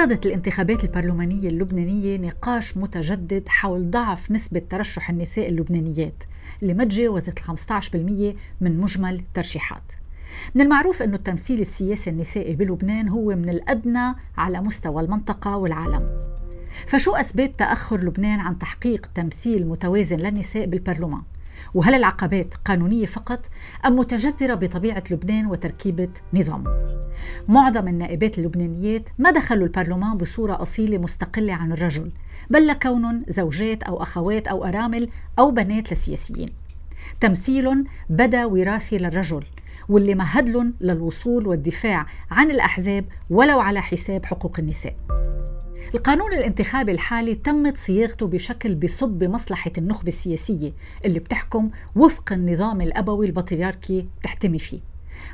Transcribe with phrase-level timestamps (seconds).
[0.00, 6.24] فرضت الانتخابات البرلمانية اللبنانية نقاش متجدد حول ضعف نسبة ترشح النساء اللبنانيات
[6.62, 7.44] اللي ما تجاوزت 15%
[8.60, 9.92] من مجمل الترشيحات
[10.54, 16.20] من المعروف أن التمثيل السياسي النسائي بلبنان هو من الأدنى على مستوى المنطقة والعالم
[16.86, 21.22] فشو أسباب تأخر لبنان عن تحقيق تمثيل متوازن للنساء بالبرلمان؟
[21.74, 23.46] وهل العقبات قانونية فقط
[23.86, 26.64] أم متجذرة بطبيعة لبنان وتركيبة نظام؟
[27.48, 32.12] معظم النائبات اللبنانيات ما دخلوا البرلمان بصورة أصيلة مستقلة عن الرجل
[32.50, 36.48] بل لكونهم زوجات أو أخوات أو أرامل أو بنات لسياسيين
[37.20, 39.44] تمثيل بدا وراثي للرجل
[39.88, 44.94] واللي مهد للوصول والدفاع عن الأحزاب ولو على حساب حقوق النساء
[45.94, 50.72] القانون الانتخابي الحالي تمت صياغته بشكل بصب بمصلحة النخبة السياسية
[51.04, 54.80] اللي بتحكم وفق النظام الأبوي البطريركي بتحتمي فيه.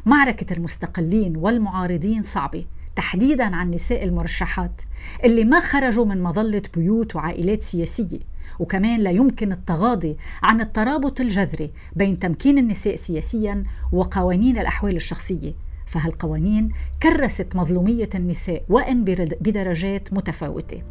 [0.06, 2.64] معركة المستقلين والمعارضين صعبة
[2.96, 4.82] تحديدا عن نساء المرشحات
[5.24, 8.20] اللي ما خرجوا من مظلة بيوت وعائلات سياسية.
[8.58, 15.65] وكمان لا يمكن التغاضي عن الترابط الجذري بين تمكين النساء سياسيا وقوانين الأحوال الشخصية.
[15.86, 16.68] فهالقوانين
[17.02, 19.04] كرست مظلومية النساء وإن
[19.40, 20.82] بدرجات متفاوتة.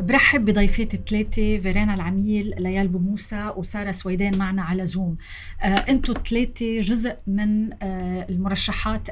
[0.00, 5.16] برحب بضيفاتي الثلاثة فيرانا العميل ليال بوموسى وسارة سويدان معنا على زوم
[5.62, 9.08] آه الثلاثة جزء من آه المرشحات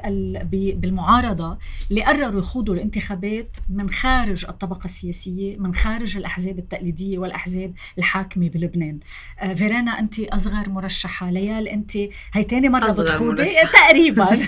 [0.75, 1.57] بالمعارضة
[1.91, 8.99] اللي قرروا يخوضوا الانتخابات من خارج الطبقة السياسية من خارج الأحزاب التقليدية والأحزاب الحاكمة بلبنان.
[9.39, 11.31] آه فيرانا أنت أصغر مرشحة.
[11.31, 11.97] ليال أنت
[12.33, 14.37] هي تاني مرة بتخوضي؟ تقريبا.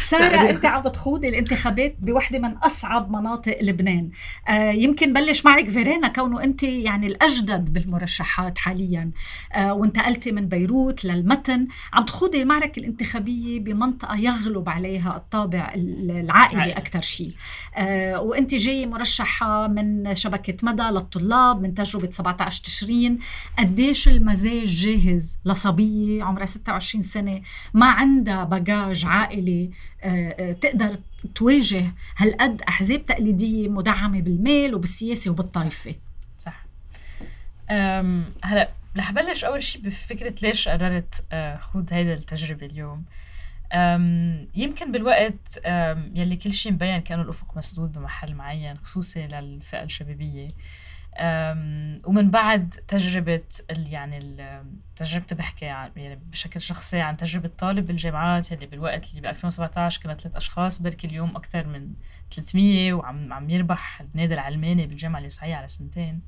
[0.00, 4.10] سارة أنت عم بتخوضي الانتخابات بوحدة من أصعب مناطق لبنان.
[4.48, 9.10] آه يمكن نبلش معك فيرينا كونه أنت يعني الأجدد بالمرشحات حاليا.
[9.52, 11.66] آه وانتقلتي من بيروت للمتن.
[11.92, 17.32] عم تخوضي المعركة الانتخابية بمنطقة يغلب عليها الطابع العائلي أكثر شيء.
[17.76, 23.18] آه وأنت جاي مرشحة من شبكة مدى للطلاب من تجربة 17 تشرين.
[23.58, 27.40] قديش المزاج جاهز لصبية عمرها 26 سنة
[27.74, 29.70] ما عندها بجاج عائلي
[30.60, 30.96] تقدر
[31.34, 31.84] تواجه
[32.16, 35.94] هالقد أحزاب تقليدية مدعمة بالمال وبالسياسة وبالطائفه
[36.38, 36.64] صح.
[38.42, 43.04] هلا رح بلش أول شيء بفكرة ليش قررت آه، خوض هيدا التجربة اليوم.
[44.54, 45.60] يمكن بالوقت
[46.14, 50.48] يلي كل شيء مبين كأنه الأفق مسدود بمحل معين خصوصي للفئة الشبابية.
[52.04, 54.36] ومن بعد تجربة يعني
[54.96, 60.14] تجربتي بحكي يعني بشكل شخصي عن تجربة طالب بالجامعات اللي بالوقت اللي ب 2017 كنا
[60.14, 61.92] ثلاث أشخاص بركي اليوم أكثر من
[62.34, 66.22] 300 وعم عم يربح النادي العلماني بالجامعة الإسعاية على سنتين.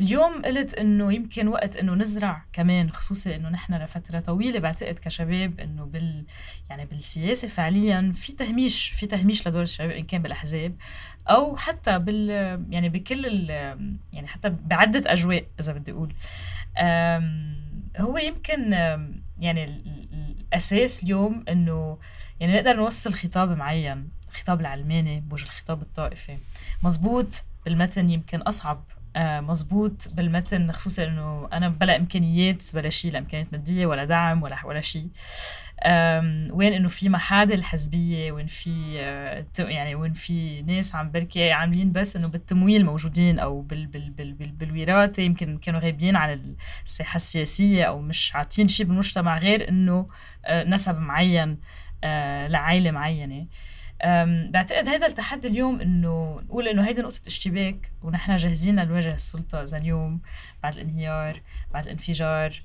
[0.00, 5.60] اليوم قلت إنه يمكن وقت إنه نزرع كمان خصوصي إنه نحن لفترة طويلة بعتقد كشباب
[5.60, 6.24] إنه بال
[6.70, 10.76] يعني بالسياسة فعليا في تهميش في تهميش لدور الشباب إن كان بالأحزاب
[11.28, 12.30] أو حتى بال
[12.70, 13.50] يعني بكل ال
[14.14, 16.12] يعني حتى بعدة أجواء إذا بدي أقول.
[17.98, 18.72] هو يمكن
[19.38, 19.64] يعني
[20.52, 21.98] الأساس اليوم إنه
[22.40, 26.38] يعني نقدر نوصل خطاب معين الخطاب العلماني بوجه الخطاب الطائفي.
[26.82, 28.84] مزبوط بالمتن يمكن أصعب
[29.16, 34.42] آه مزبوط بالمتن خصوصا إنه أنا بلا إمكانيات بلا شيء لا إمكانيات مادية ولا دعم
[34.42, 35.08] ولا ولا شيء.
[36.50, 41.92] وين إنه في محادل حزبيه وين في آه، يعني وين في ناس عم بركي عاملين
[41.92, 47.16] بس إنه بالتمويل موجودين أو بال بال بال بال بالوراثة يمكن كانوا غايبين عن الساحه
[47.16, 50.08] السياسية أو مش عاطين شيء بالمجتمع غير إنه
[50.44, 51.58] آه، نسب معين
[52.48, 53.46] لعائلة معينة.
[54.50, 59.76] بعتقد هذا التحدي اليوم إنه نقول إنه هيدي نقطة اشتباك ونحن جاهزين لنواجه السلطة إذا
[59.78, 60.20] اليوم
[60.62, 61.40] بعد الانهيار
[61.72, 62.62] بعد الانفجار.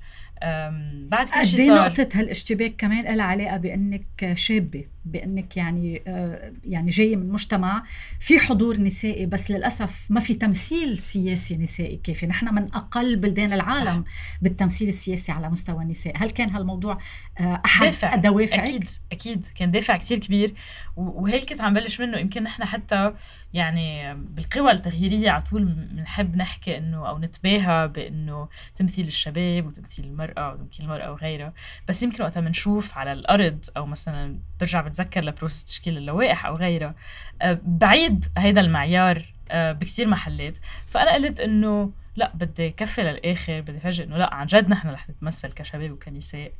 [1.08, 1.88] بعد كل شيء صار.
[1.88, 7.84] نقطة هالاشتباك كمان لها علاقة بأنك شابة بأنك يعني آه، يعني جاية من مجتمع
[8.20, 12.26] في حضور نسائي بس للأسف ما في تمثيل سياسي نسائي كافي.
[12.26, 14.12] نحن من أقل بلدان العالم صح.
[14.42, 16.12] بالتمثيل السياسي على مستوى النساء.
[16.16, 16.98] هل كان هالموضوع
[17.40, 18.14] آه، أحد دافع.
[18.14, 19.46] الدوافع؟ أكيد أكيد.
[19.54, 20.54] كان دافع كتير كبير.
[20.96, 22.18] وهيك كنت عم بلش منه.
[22.18, 23.12] يمكن نحن حتى
[23.54, 30.52] يعني بالقوى التغييرية على طول بنحب نحكي إنه أو نتباهى بإنه تمثيل الشباب وتمثيل المرأة
[30.52, 31.52] وتمثيل المرأة وغيرها.
[31.88, 36.94] بس يمكن وقتها بنشوف على الأرض أو مثلا برجع بتذكر لبروسس تشكيل اللوائح أو غيرها
[37.42, 40.58] آه، بعيد هيدا المعيار آه، بكثير محلات.
[40.86, 45.10] فأنا قلت إنه لا بدي كفي للآخر بدي فاجئ إنه لا عن جد نحن رح
[45.10, 46.52] نتمثل كشباب وكنساء.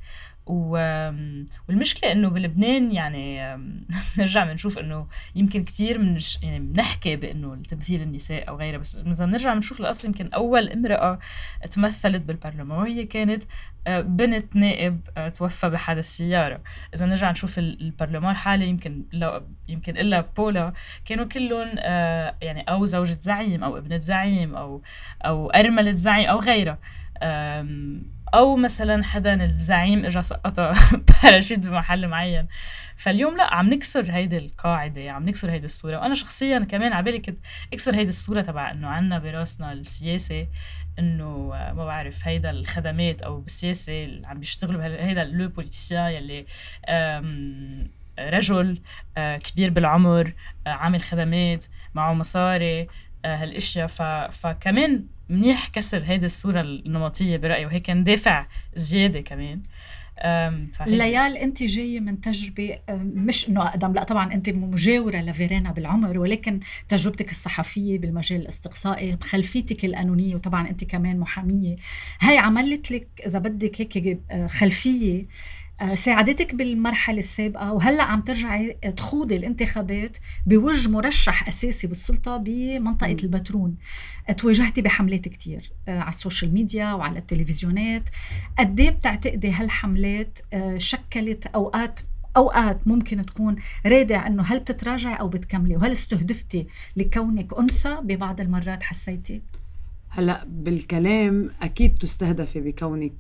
[0.47, 0.71] و...
[1.69, 3.57] والمشكلة إنه بلبنان يعني
[4.19, 9.27] نرجع بنشوف إنه يمكن كثير من يعني بنحكي بإنه تمثيل النساء أو غيرها بس إذا
[9.27, 11.19] نرجع بنشوف الاصل يمكن أول امرأة
[11.71, 13.45] تمثلت بالبرلمان وهي كانت
[13.87, 16.61] آه، بنت نائب آه، توفى بحادث سيارة.
[16.95, 20.73] إذا نرجع نشوف البرلمان الحالي يمكن لو يمكن إلا بولا
[21.05, 24.83] كانوا كلهم آه، يعني أو زوجة زعيم أو ابنة زعيم أو
[25.25, 26.79] أو أرملة زعيم أو غيرها.
[28.35, 30.75] أو مثلا حدا الزعيم اجى سقطها
[31.23, 32.49] باراشوت بمحل معين.
[32.97, 35.99] فاليوم لا عم نكسر هيدي القاعدة عم نكسر هيدي الصورة.
[35.99, 37.39] وأنا شخصيا كمان على بالي كنت
[37.73, 40.47] أكسر هيدي الصورة تبع إنه عنا براسنا السياسة
[40.99, 46.47] إنه ما بعرف هيدا الخدمات أو بالسياسة اللي عم بيشتغلوا هيدا les politiciens يلي
[48.19, 48.81] رجل
[49.17, 50.33] آه، كبير بالعمر
[50.67, 52.89] آه، عامل خدمات معه مصاري
[53.25, 53.87] آه، هالأشياء.
[54.31, 58.47] فكمان منيح كسر هيدي الصورة النمطية برأيي وهيك ندافع
[58.77, 59.63] زيادة كمان.
[60.87, 66.61] ليال انت جاية من تجربة مش إنه أقدم لا طبعا انت مجاورة لفيرينا بالعمر ولكن
[66.89, 71.77] تجربتك الصحفية بالمجال الاستقصائي بخلفيتك القانونية وطبعا انت كمان محامية.
[72.21, 75.25] هاي عملت لك إذا بدك هيك آه، خلفية آه،
[75.87, 80.17] ساعدتك بالمرحلة السابقة وهلأ عم ترجعي تخوضي الانتخابات
[80.47, 83.77] بوجه مرشح أساسي بالسلطة بمنطقة البترون.
[84.39, 88.09] تواجهتي بحملات كتير آه، على السوشيال ميديا وعلى التلفزيونات.
[88.59, 92.01] قد إيه بتعتقدي هالحملات آه، شكلت أوقات
[92.37, 93.57] أوقات ممكن تكون
[93.87, 96.67] رادع إنه هل بتتراجعي أو بتكملي؟ وهل استهدفتي
[96.97, 99.43] لكونك أنثى ببعض المرات حسيتي؟
[100.13, 103.13] هلأ بالكلام أكيد تستهدفي بكونك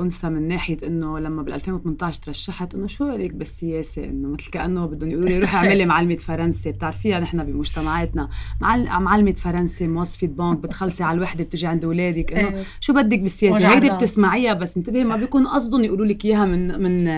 [0.00, 4.86] أنثى من ناحية إنه لما بال 2018 ترشحت إنه شو عليك بالسياسة؟ إنه مثل كأنه
[4.86, 6.72] بدهم يقولوا لي روحي اعملي معلمة فرنسي.
[6.72, 8.28] بتعرفيها نحن بمجتمعاتنا
[8.60, 12.64] معلمة فرنسي موظفه بنك بتخلصي على الوحدة بتجي عند اولادك إنه إيه.
[12.80, 17.10] شو بدك بالسياسة؟ هيدي بتسمعيها بس انتبهي ما بيكون قصدهم يقولوا لك إياها من من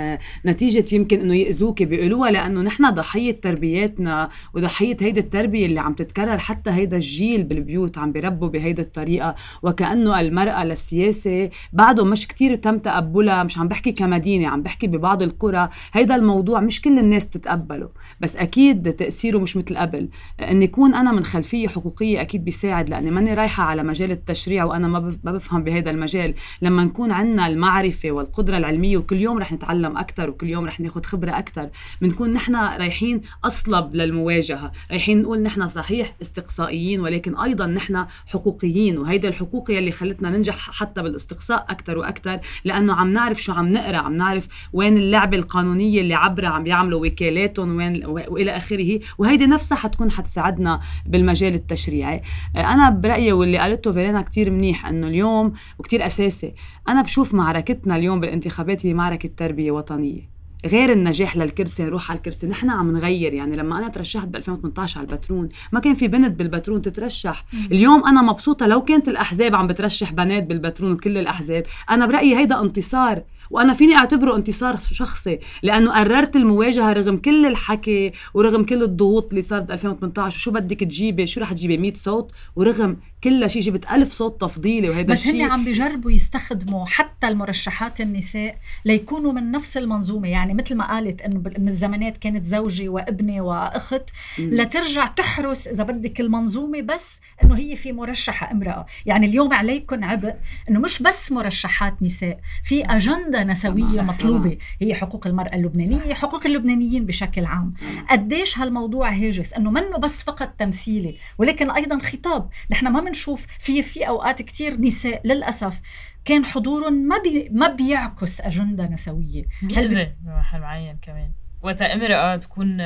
[0.47, 6.39] نتيجة يمكن إنه يأذوكي بيقولوها لأنه نحن ضحية تربياتنا وضحية هيدي التربية اللي عم تتكرر
[6.39, 9.14] حتى هيدا الجيل بالبيوت عم بيربوا بهيدي الطريقة.
[9.15, 14.87] الطريقة وكأنه المرأة للسياسة بعده مش كتير تم تقبلها مش عم بحكي كمدينة عم بحكي
[14.87, 15.69] ببعض القرى.
[15.93, 17.89] هيدا الموضوع مش كل الناس بتتقبله
[18.21, 20.09] بس أكيد تأثيره مش مثل قبل.
[20.41, 24.89] إن يكون أنا من خلفية حقوقية أكيد بيساعد لأني ماني رايحة على مجال التشريع وأنا
[25.25, 26.35] ما بفهم بهذا المجال.
[26.63, 31.03] لما نكون عندنا المعرفة والقدرة العلمية وكل يوم رح نتعلم أكثر وكل يوم رح ناخذ
[31.03, 31.69] خبرة أكثر
[32.01, 34.73] بنكون نحن رايحين أصلب للمواجهة.
[34.91, 38.99] رايحين نقول نحن صحيح استقصائيين ولكن أيضا نحن حقوقيين.
[39.05, 43.97] وهيدا الحقوق يلي خلتنا ننجح حتى بالاستقصاء أكثر وأكثر لأنه عم نعرف شو عم نقرأ
[43.97, 49.01] عم نعرف وين اللعبه القانونية اللي عبرها عم بيعملوا وكالاتهم وين وإلى آخره.
[49.19, 52.23] وهيدي نفسها حتكون حتساعدنا بالمجال التشريعي.
[52.57, 56.55] أنا برأيي واللي قالته فيرينا كتير منيح إنه اليوم وكتير أساسي
[56.89, 60.34] أنا بشوف معركتنا اليوم بالانتخابات هي معركة تربية وطنية.
[60.67, 62.47] غير النجاح للكرسي نروح على الكرسي.
[62.47, 66.39] نحن عم نغير يعني لما أنا ترشحت ب 2018 على البترون ما كان في بنت
[66.39, 67.45] بالبترون تترشح.
[67.73, 71.63] اليوم أنا مبسوطة لو كانت الأحزاب عم بترشح بنات بالبترون وكل الأحزاب.
[71.91, 78.13] أنا برأيي هيدا انتصار وأنا فيني أعتبره انتصار شخصي لأنه قررت المواجهة رغم كل الحكي
[78.35, 82.97] ورغم كل الضغوط اللي صارت 2018 وشو بدك تجيبي شو رح تجيبي 100 صوت ورغم
[83.25, 88.57] كل شيء جبت ألف صوت تفضيلي وهذا بس هن عم بيجربوا يستخدموا حتى المرشحات النساء
[88.85, 90.29] ليكونوا من نفس المنظومة.
[90.29, 96.21] يعني مثل ما قالت إنه من الزمانات كانت زوجي وابني وأخت لترجع تحرس إذا بدك
[96.21, 98.87] المنظومة بس إنه هي في مرشحة امرأة.
[99.07, 100.35] يعني اليوم عليكم عبء
[100.71, 104.59] إنه مش بس مرشحات نساء في أجندة نسوية مطلوبة.
[104.81, 106.21] هي حقوق المرأة اللبنانية صح.
[106.21, 107.75] حقوق اللبنانيين بشكل عام.
[108.11, 112.49] قديش هالموضوع هاجس؟ إنه منه بس فقط تمثيلي ولكن أيضا خطاب.
[112.73, 115.81] نحن ما بنشوف في في أوقات كثير نساء للأسف
[116.25, 119.45] كان حضورهم ما بي ما بيعكس أجندة نسوية.
[119.63, 121.31] بيأذي بمحل معين كمان.
[121.63, 122.77] وقت امرأة تكون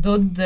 [0.00, 0.38] ضد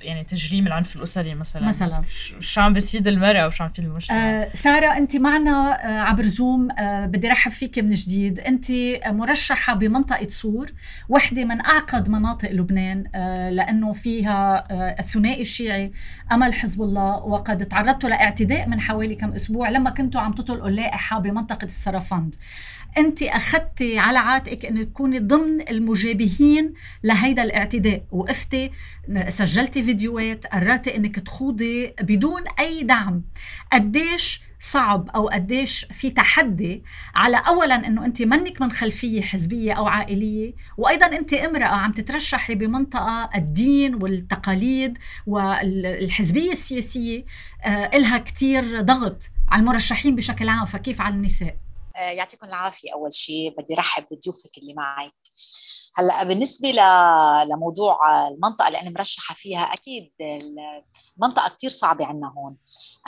[0.00, 1.68] يعني تجريم العنف الأسري مثلا.
[1.68, 2.02] مثلا.
[2.40, 6.70] شو عم بتفيد المراه وشو عم بتفيد المجتمع آه سارة أنت معنا آه عبر زوم
[6.70, 8.40] آه بدي رحب فيك من جديد.
[8.40, 8.66] أنت
[9.06, 10.72] مرشحة بمنطقة سور
[11.08, 15.92] وحدة من أعقد مناطق لبنان آه لأنه فيها آه الثنائي الشيعي
[16.32, 17.16] أمل حزب الله.
[17.16, 22.34] وقد تعرضتوا لإعتداء من حوالي كم أسبوع لما كنتوا عم تطلقوا اللائحة بمنطقة السرفند
[22.98, 26.74] أنت أخذتي على عاتقك انه تكوني ضمن المجابهين
[27.04, 28.02] لهيدا الاعتداء.
[28.10, 28.70] وقفتي
[29.28, 33.22] سجلتي فيديوهات قررتي أنك تخوضي بدون أي دعم.
[33.72, 36.82] قديش صعب أو قديش في تحدي
[37.14, 42.54] على اولا إنه أنت منك من خلفية حزبية أو عائلية وأيضا أنت امرأة عم تترشحي
[42.54, 47.24] بمنطقة الدين والتقاليد والحزبية السياسية
[47.64, 51.67] آه لها كثير ضغط على المرشحين بشكل عام فكيف على النساء؟
[51.98, 53.54] يعطيكم العافية أول شيء.
[53.58, 55.14] بدي رحب بضيوفك اللي معك
[55.98, 56.72] هلأ بالنسبة
[57.50, 60.12] لموضوع المنطقة اللي أنا مرشحة فيها أكيد
[61.16, 62.56] المنطقة كثير صعبة عندنا هون.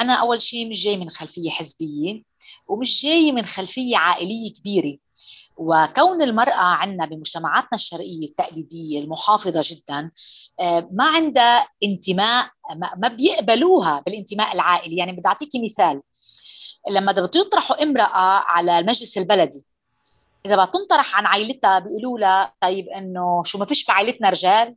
[0.00, 2.22] أنا أول شيء مش جاي من خلفية حزبية
[2.68, 4.98] ومش جاي من خلفية عائلية كبيرة.
[5.56, 10.10] وكون المرأة عندنا بمجتمعاتنا الشرقية التقليدية المحافظة جدا
[10.60, 12.48] آه، ما عندها انتماء
[12.96, 14.96] ما بيقبلوها بالانتماء العائلي.
[14.96, 16.02] يعني بدي أعطيكي مثال.
[16.90, 19.64] لما بدهم يطرحوا امرأة على المجلس البلدي.
[20.46, 24.76] إذا بدها تنطرح عن عائلتها بيقولوا لها طيب إنه شو ما فيش بعائلتنا رجال؟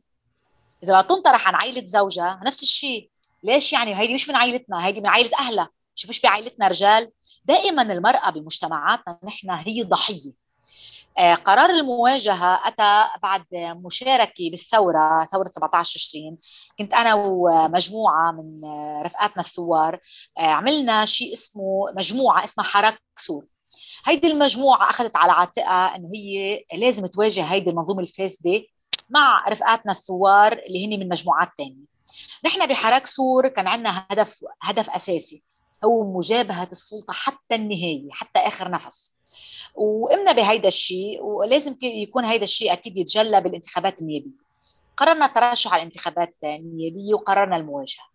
[0.82, 3.10] إذا بدها تنطرح عن عائلة زوجها نفس الشيء.
[3.42, 5.68] ليش يعني؟ هيدي مش من عائلتنا هيدي من عائلة أهلها.
[5.94, 7.10] شو فيش بعائلتنا رجال؟
[7.44, 10.43] دائما المرأة بمجتمعاتنا نحن هي ضحية.
[11.18, 16.38] قرار المواجهة أتى بعد مشاركة بالثورة ثورة 17 تشرين
[16.78, 18.60] كنت أنا ومجموعة من
[19.02, 19.98] رفقاتنا الثوار
[20.38, 23.46] آه، عملنا شيء اسمه مجموعة اسمها حراك سور.
[24.04, 28.62] هيدي المجموعة أخذت على عاتقها أنه هي لازم تواجه هيدي المنظومة الفاسدة
[29.10, 31.84] مع رفقاتنا الثوار اللي هن من مجموعات تانية.
[32.44, 35.42] نحن بحراك سور كان عندنا هدف هدف أساسي
[35.84, 39.13] هو مجابهة السلطة حتى النهاية حتى آخر نفس.
[39.74, 44.44] وقمنا بهيدا الشيء ولازم يكون هيدا الشيء أكيد يتجلى بالانتخابات النيابية.
[44.96, 48.14] قررنا الترشح على الانتخابات النيابية وقررنا المواجهة.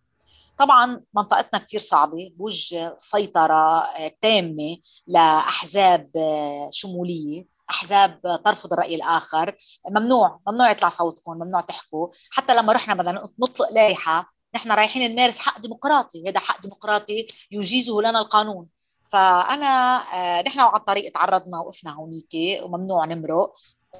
[0.58, 4.76] طبعا منطقتنا كثير صعبة بوجه سيطرة آه، تامة
[5.06, 9.56] لأحزاب آه، شمولية أحزاب ترفض الرأي الآخر.
[9.90, 12.08] ممنوع ممنوع يطلع صوتكم ممنوع تحكوا.
[12.30, 16.28] حتى لما رحنا بدنا نطلق لائحة نحن رايحين نمارس حق ديمقراطي.
[16.28, 18.66] هذا حق ديمقراطي يجيزه لنا القانون.
[19.12, 23.52] فأنا آه، نحن على الطريق تعرضنا وقفنا هونيك وممنوع نمرق.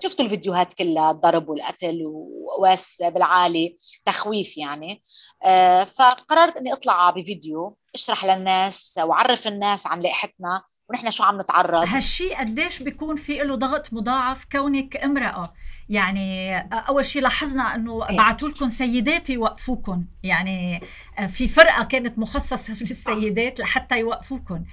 [0.02, 3.76] شفتوا الفيديوهات كلها الضرب والقتل وواس بالعالي
[4.06, 5.02] تخويف يعني.
[5.44, 11.84] آه، فقررت إني أطلع بفيديو أشرح للناس وعرف الناس عن لائحتنا ونحن شو عم نتعرض.
[11.88, 15.52] هالشيء قديش بيكون في له ضغط مضاعف كونك امرأة.
[15.90, 18.16] يعني أول شيء لاحظنا إنه إيه.
[18.16, 20.04] بعثوا لكم سيدات يوقفوكم.
[20.23, 20.80] يعني
[21.28, 24.64] في فرقة كانت مخصصة للسيدات لحتى يوقفوكم.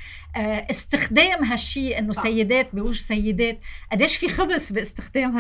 [0.70, 3.60] استخدام هالشيء إنه سيدات بوجه سيدات
[3.92, 5.38] قديش في خبث باستخدام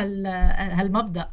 [0.57, 1.29] هالمبدأ؟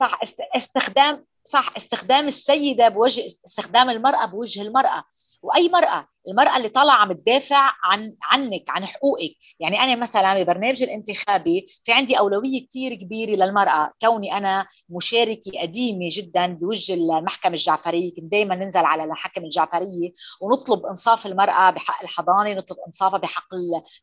[0.00, 0.20] صح
[0.56, 5.04] استخدام صح استخدام السيدة بوجه استخدام المرأة بوجه المرأة.
[5.42, 9.36] وأي مرأة المرأة اللي طالعة عم تدافع عن عنك عن حقوقك.
[9.60, 13.92] يعني أنا مثلا ببرنامج الانتخابي في عندي أولوية كثير كبيرة للمرأة.
[14.02, 18.14] كوني أنا مشاركة قديمة جدا بوجه المحكمة الجعفرية.
[18.14, 23.48] كنت دائما ننزل على المحكمة الجعفرية ونطلب إنصاف المرأة بحق الحضانة نطلب إنصافها بحق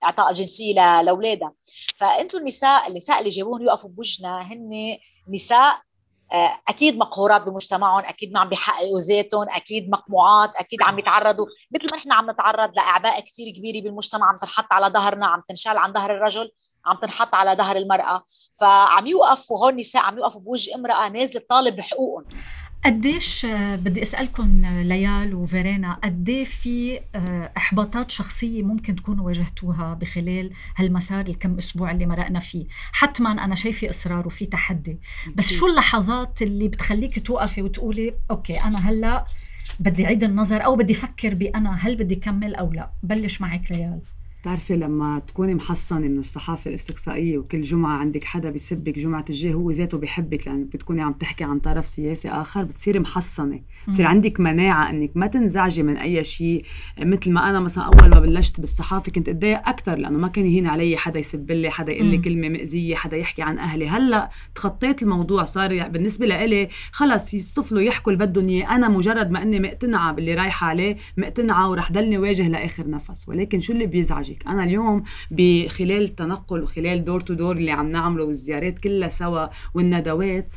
[0.03, 1.53] اعطاء الجنسية لأولادها.
[1.98, 4.98] فانتم النساء النساء اللي جابوهم يوقفوا بوجهنا هن
[5.34, 5.81] نساء
[6.67, 11.45] أكيد مقهورات بمجتمعهم أكيد ما عم بيحققوا ذاتهم أكيد مقموعات أكيد عم يتعرضوا.
[11.71, 15.77] مثل ما نحن عم نتعرض لأعباء كثير كبيرة بالمجتمع عم تنحط على ظهرنا عم تنشال
[15.77, 16.51] عن ظهر الرجل
[16.86, 18.24] عم تنحط على ظهر المرأة.
[18.59, 22.25] فعم يوقفوا هون النساء عم يوقفوا بوجه امرأة نازلة تطالب بحقوقهم.
[22.86, 29.93] قديش آه، بدي اسالكم آه، ليال وفيرينا قد في آه، إحباطات شخصية ممكن تكونوا واجهتوها
[29.93, 34.98] بخلال هالمسار الكم أسبوع اللي مرقنا فيه؟ حتما أنا شايفة إصرار وفي تحدي.
[35.36, 39.25] بس شو اللحظات اللي بتخليك توقفي وتقولي أوكي أنا هلأ
[39.79, 44.00] بدي اعيد النظر أو بدي أفكر بأنا هل بدي كمل أو لا؟ بلش معك ليال.
[44.41, 49.72] بتعرفي لما تكوني محصنة من الصحافة الاستقصائية وكل جمعة عندك حدا بيسبك جمعة الجاي هو
[49.72, 53.62] ذاته بيحبك لأنك بتكوني عم تحكي عن طرف سياسي آخر بتصيري محصنة.
[53.88, 56.63] بصير عندك مناعة أنك ما تنزعجي من أي شيء.
[57.00, 60.67] مثل ما أنا مثلا أول ما بلشت بالصحافة كنت أتضايق أكثر لأنه ما كان يهين
[60.67, 63.88] علي حدا يسب لي حدا يقول لي كلمة مأذية حدا يحكي عن أهلي.
[63.88, 69.41] هلأ تخطيت الموضوع صار بالنسبة لإلي خلص يصطفلوا يحكوا اللي بدهم إياه أنا مجرد ما
[69.41, 73.29] أني مقتنعة باللي رايحة عليه مقتنعة ورح ضلني واجه لآخر نفس.
[73.29, 73.86] ولكن شو اللي
[74.29, 79.48] بيزعجك أنا اليوم بخلال التنقل وخلال دور تو دور اللي عم نعمله والزيارات كلها سوا
[79.74, 80.48] والندوات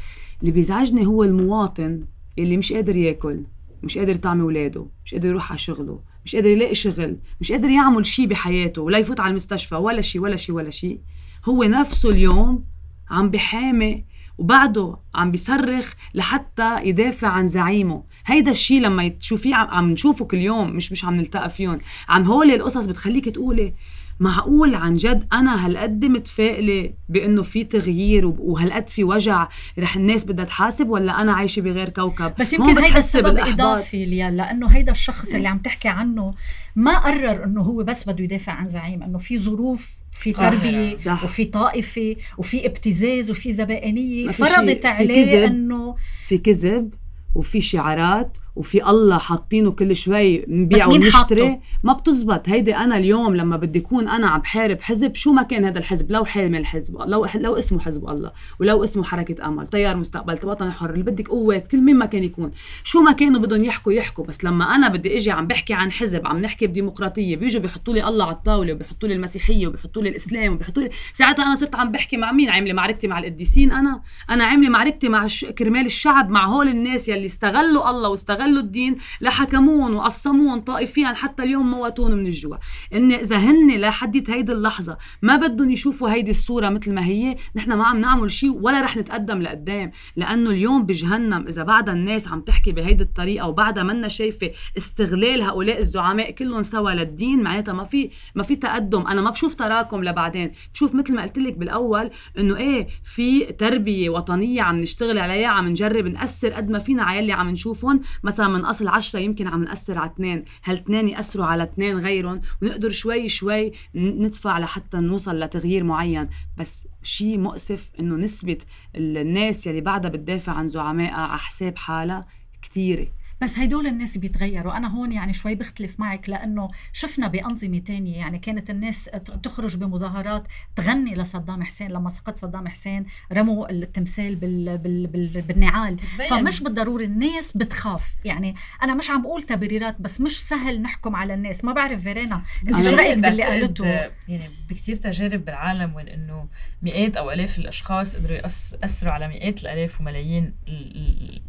[0.41, 2.05] اللي بيزعجني هو المواطن
[2.39, 3.43] اللي مش قادر ياكل
[3.83, 7.71] مش قادر يطعم أولاده مش قادر يروح على شغله مش قادر يلاقي شغل مش قادر
[7.71, 11.01] يعمل شيء بحياته ولا يفوت على المستشفى ولا شيء ولا شيء ولا شيء
[11.49, 12.65] هو نفسه اليوم
[13.11, 14.05] عم بحامي
[14.39, 18.03] وبعده عم بيصرخ لحتى يدافع عن زعيمه.
[18.27, 21.79] هيدا الشيء لما تشوفيه عم, عم نشوفه كل يوم مش مش عم نلتقى فيهم.
[22.09, 23.73] عن هول القصص بتخليك تقولي
[24.21, 29.49] معقول عن جد أنا هالقد متفائلة بإنه في تغيير وهالقد في وجع
[29.79, 34.37] رح الناس بدها تحاسب ولا أنا عايشة بغير كوكب؟ بس يمكن هيدا السبب إضافي ليال
[34.37, 36.35] لأنه هيدا الشخص اللي عم تحكي عنه
[36.77, 41.25] ما قرر إنه هو بس بده يدافع عن زعيم إنه في ظروف في تربية صح.
[41.25, 44.29] وفي طائفة وفي ابتزاز وفي زبائنية.
[44.29, 46.95] فرضت عليه إنه في كذب.
[47.35, 51.61] وفي شعارات وفي الله حاطينه كل شوي نبيع ونشتري.
[51.83, 52.49] ما بتزبط.
[52.49, 56.13] هيدي أنا اليوم لما بدي أكون أنا عم بحارب حزب شو ما كان هذا الحزب؟
[56.13, 60.71] لو حامل الحزب لو لو اسمه حزب الله ولو اسمه حركة أمل تيار مستقبل وطن
[60.71, 62.51] حر اللي بدك قوات كل مين ما كان يكون.
[62.83, 64.25] شو ما كانوا بدهم يحكوا يحكوا.
[64.25, 68.09] بس لما أنا بدي إجي عم بحكي عن حزب عم نحكي بديمقراطية بيجوا بيحطوا لي
[68.09, 70.91] الله على الطاولة وبيحطوا لي المسيحية وبيحطوا لي الإسلام وبيحطوا لي.
[71.13, 74.03] ساعتها أنا صرت عم بحكي مع مين؟ عاملة معركتي مع القديسين أنا.
[74.31, 75.27] أنا عاملة معركتي مع
[75.59, 81.71] كرمال الشعب مع هول الناس يلي استغلوا الله واستغلوا الدين لحكمون وقسمون طائفيا حتى اليوم
[81.71, 82.59] موتون من الجوع.
[82.95, 87.73] إن إذا هن لحديت هيدي اللحظة ما بدهم يشوفوا هيدي الصورة مثل ما هي نحن
[87.73, 89.91] ما عم نعمل شيء ولا رح نتقدم لقدام.
[90.17, 95.79] لأنه اليوم بجهنم إذا بعدها الناس عم تحكي بهيدي الطريقة وبعدها منا شايفة استغلال هؤلاء
[95.79, 99.07] الزعماء كلهم سوا للدين معناتها ما في ما في تقدم.
[99.07, 100.53] أنا ما بشوف تراكم لبعدين.
[100.75, 105.69] بشوف مثل ما قلت لك بالأول إنه إيه في تربية وطنية عم نشتغل عليها عم
[105.69, 108.01] نجرب نأثر قد ما فينا على يلي عم نشوفهم.
[108.33, 112.91] مثلا من أصل عشرة يمكن عم نأثر على اثنين هالتنين يأثروا على اثنين غيرهم؟ ونقدر
[112.91, 116.29] شوي شوي ندفع لحتى نوصل لتغيير معين.
[116.59, 118.59] بس شيء مؤسف إنه نسبة
[118.97, 122.21] الناس يلي بعدها بتدافع عن زعمائها على حساب حالها
[122.63, 123.07] كتيرة.
[123.43, 124.77] بس هدول الناس بيتغيروا.
[124.77, 128.17] أنا هون يعني شوي بختلف معك لأنه شفنا بأنظمة تانية.
[128.17, 129.11] يعني كانت الناس
[129.43, 135.99] تخرج بمظاهرات تغني لصدام حسين لما سقط صدام حسين رموا التمثال بال بال بال بالنعال.
[135.99, 138.15] فمش بالضروري الناس بتخاف.
[138.25, 141.65] يعني أنا مش عم بقول تبريرات بس مش سهل نحكم على الناس.
[141.65, 143.87] ما بعرف فيرينا انت شو رأيك باللي قالته؟
[144.29, 146.49] يعني بكثير تجارب بالعالم وين إنه
[146.83, 150.55] مئات أو آلاف الأشخاص قدروا يأثروا على مئات الآلاف وملايين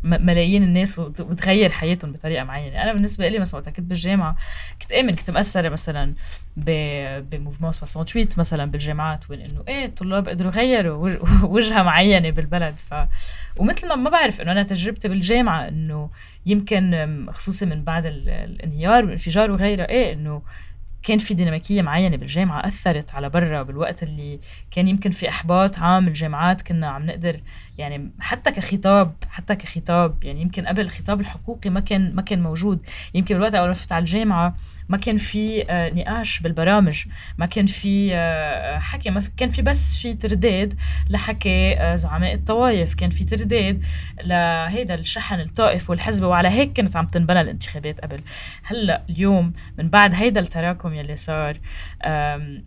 [0.04, 2.84] ملايين الناس وتغير حياتهم بطريقة معينة.
[2.84, 4.38] أنا بالنسبة لي مثلا وقت كنت بالجامعة
[4.82, 6.14] كنت آمن كنت مأثرة مثلا
[6.58, 11.10] بموفمون 68 مثلا بالجامعات وين إنه إيه الطلاب قدروا يغيروا
[11.44, 12.80] وجهة معينة بالبلد.
[12.80, 12.94] ف
[13.58, 16.10] ومثل ما ما بعرف إنه أنا تجربتي بالجامعة إنه
[16.46, 20.42] يمكن خصوصا من بعد الانهيار والانفجار وغيره إيه إنه
[21.04, 24.40] كان في ديناميكية معينة بالجامعة أثرت على برا بالوقت اللي
[24.72, 27.42] كان يمكن في إحباط عام الجامعات كنا عم نقدر
[27.78, 32.80] يعني حتى كخطاب حتى كخطاب يعني يمكن قبل الخطاب الحقوقي ما كان ما كان موجود.
[33.14, 34.56] يمكن بالوقت أول ما فتت على الجامعة
[34.94, 37.04] ما كان في آه، نقاش بالبرامج
[37.38, 40.74] ما كان في آه، حكي ما كان في بس في ترداد
[41.10, 43.84] لحكي آه، زعماء الطوائف كان في ترداد
[44.24, 48.22] لهيدا الشحن الطائف والحزب وعلى هيك كانت عم تنبنى الانتخابات قبل.
[48.64, 51.60] هلأ اليوم من بعد هيدا التراكم يلي صار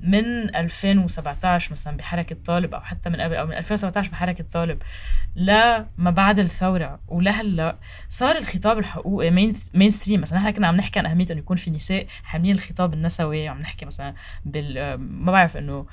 [0.00, 4.82] من 2017 مثلا بحركة طالب أو حتى من قبل أو من 2017 بحركة طالب
[5.36, 7.76] لما بعد الثورة ولهلأ
[8.08, 9.30] صار الخطاب الحقوقي
[9.74, 12.94] مين ستريم مثلا نحن كنا عم نحكي عن أهمية إنه يكون في نساء حاملين الخطاب
[12.94, 15.86] النسوي عم نحكي مثلا بال ما بعرف إنه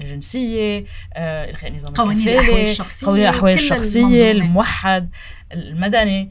[0.00, 5.10] الجنسية آه النظام قوانين الأحوال الشخصية قوانين الأحوال الشخصية الموحد
[5.52, 6.30] المدني.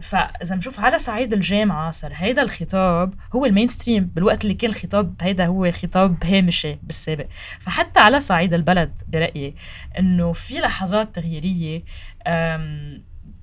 [0.00, 5.14] فاذا بنشوف على صعيد الجامعة صار هيدا الخطاب هو المين ستريم بالوقت اللي كان الخطاب
[5.20, 7.26] هيدا هو خطاب هامشي بالسابق.
[7.58, 9.54] فحتى على صعيد البلد برأيي
[9.98, 11.82] إنه في لحظات تغييرية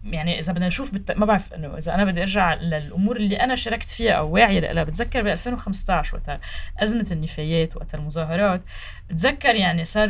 [0.05, 1.11] يعني إذا بدنا نشوف بت...
[1.11, 4.83] ما بعرف إنه إذا أنا بدي أرجع للأمور اللي أنا شاركت فيها أو واعية لها
[4.83, 6.39] بتذكر ب 2015 وقت
[6.79, 8.61] أزمة النفايات وقت المظاهرات.
[9.09, 10.09] بتذكر يعني صار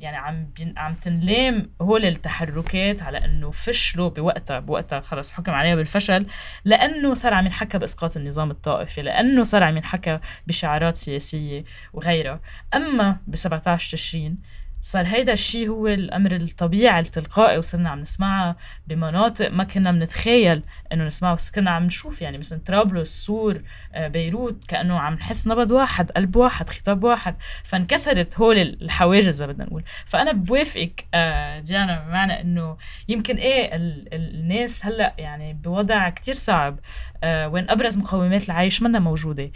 [0.00, 0.74] يعني عم بين...
[0.78, 6.26] عم تنلام هول التحركات على إنه فشلوا بوقتها بوقتها خلص حكم عليها بالفشل
[6.64, 12.40] لأنه صار عم ينحكى بإسقاط النظام الطائفي لأنه صار عم ينحكى بشعارات سياسية وغيرها.
[12.74, 14.38] أما ب 17 تشرين
[14.82, 20.62] صار هيدا الشيء هو الأمر الطبيعي التلقائي وصرنا عم نسمعها بمناطق ما كنا بنتخيل
[20.92, 23.62] إنه نسمعها بس كنا عم نشوف يعني مثلا طرابلس سور
[23.94, 29.52] آه، بيروت كأنه عم نحس نبض واحد قلب واحد خطاب واحد فانكسرت هول الحواجز اذا
[29.52, 29.82] بدنا نقول.
[30.06, 32.76] فأنا بوافقك آه، ديانا بمعنى إنه
[33.08, 33.70] يمكن إيه
[34.12, 36.78] الناس هلأ يعني بوضع كتير صعب
[37.24, 39.50] آه، وين أبرز مقومات العيش منا موجودة.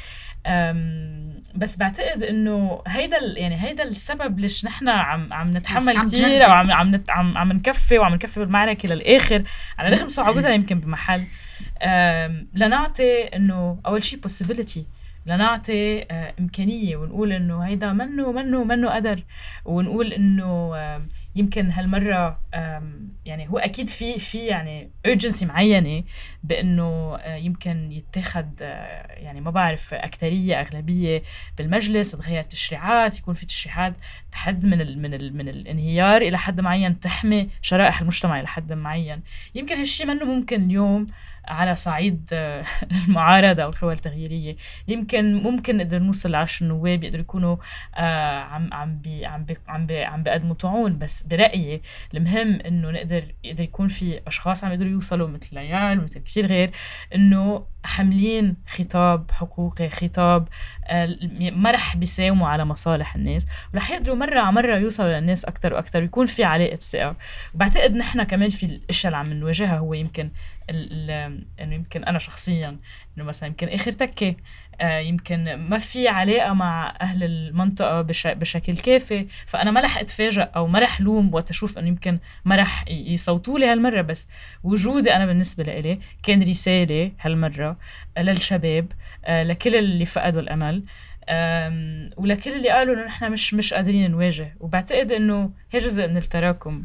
[1.54, 6.50] بس بعتقد إنه هيدا يعني هيدا السبب ليش نحن عم عم نتحمل عم كثير أو
[6.50, 9.44] عم عم عم عم نكفي وعم نكفي بالمعركه للآخر.
[9.78, 11.24] على رغم صعوبتها يمكن بمحل.
[12.54, 14.80] لنعطي إنه أول شيء possibility.
[15.26, 19.22] لنعطي آه، إمكانية ونقول إنه هيدا منه منه منه قدر.
[19.64, 20.74] ونقول إنه
[21.36, 22.40] يمكن هالمرة
[23.26, 26.04] يعني هو أكيد في في يعني urgency معينة
[26.44, 31.22] بإنه آه، يمكن يتخذ آه، يعني ما بعرف اكثريه أغلبية
[31.58, 33.94] بالمجلس تتغير تشريعات يكون في تشريعات.
[34.34, 38.72] تحد من ال من ال من الانهيار إلى حد معين تحمي شرائح المجتمع إلى حد
[38.72, 39.22] معين.
[39.54, 41.06] يمكن هالشيء منه ممكن اليوم
[41.48, 42.64] على صعيد آه،
[43.08, 44.56] المعارضة أو القوى التغييرية.
[44.88, 47.56] يمكن ممكن نقدر نوصل لعشر النواب يقدروا يكونوا
[47.94, 50.98] آه، عم عم بي عم بي عم بي عم بيقدموا طعون.
[50.98, 51.82] بس برأيي
[52.14, 56.70] المهم إنه نقدر يقدر يكون في أشخاص عم يقدروا يوصلوا مثل عيال مثل كثير غير
[57.14, 60.48] إنه حاملين خطاب حقوقي خطاب
[60.86, 61.16] آه،
[61.52, 63.46] ما رح بيساوموا على مصالح الناس.
[63.74, 67.16] ورح يقدروا مرة على مرة يوصلوا للناس أكثر وأكثر ويكون في علاقة ثقة
[67.54, 70.30] وبعتقد نحن كمان في الأشياء اللي عم نواجهها هو يمكن
[70.70, 72.76] إنه يمكن أنا شخصيا
[73.16, 74.34] إنه مثلا يمكن آخر تكة
[74.80, 80.42] آه يمكن ما في علاقة مع أهل المنطقة بش بشكل كافي فأنا ما رح أتفاجئ
[80.42, 84.00] أو ما رح لوم وقت أشوف إنه يمكن ما رح يصوتوا لي هالمرة.
[84.02, 84.28] بس
[84.62, 87.76] وجودي أنا بالنسبة لإلي كان رسالة هالمرة
[88.18, 88.92] للشباب
[89.24, 90.82] آه لكل اللي فقدوا الأمل.
[92.16, 94.56] ولكل اللي قالوا إنه نحن مش مش قادرين نواجه.
[94.60, 96.84] وبعتقد إنه هي جزء من التراكم.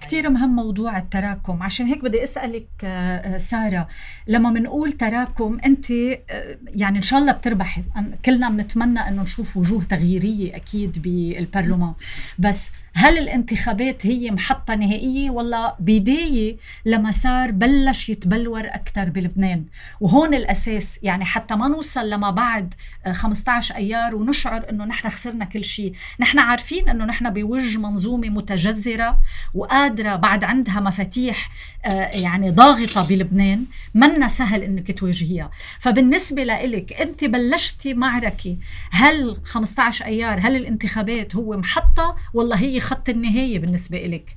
[0.00, 1.62] كثير مهم موضوع التراكم.
[1.62, 3.88] عشان هيك بدي أسألك آه، آه، سارة
[4.26, 7.82] لما بنقول تراكم أنت آه، يعني إن شاء الله بتربحي.
[8.24, 11.92] كلنا بنتمنى إنه نشوف وجوه تغييرية أكيد بالبرلمان.
[12.38, 19.64] بس هل الانتخابات هي محطة نهائية؟ ولا بداية لمسار بلش يتبلور أكثر بلبنان؟
[20.00, 22.74] وهون الأساس يعني حتى ما نوصل لما بعد
[23.12, 25.92] 15 أيار ونشعر أنه نحن خسرنا كل شيء.
[26.20, 29.20] نحن عارفين أنه نحن بوجه منظومة متجذرة
[29.54, 31.50] وقادرة بعد عندها مفاتيح
[31.84, 35.50] آه، يعني ضاغطة بلبنان منا سهل أنك تواجهيها.
[35.80, 38.56] فبالنسبة لإلك أنت بلشتي معركة.
[38.90, 44.36] هل 15 أيار هل الانتخابات هو محطة؟ ولا هي خط النهاية بالنسبة لك؟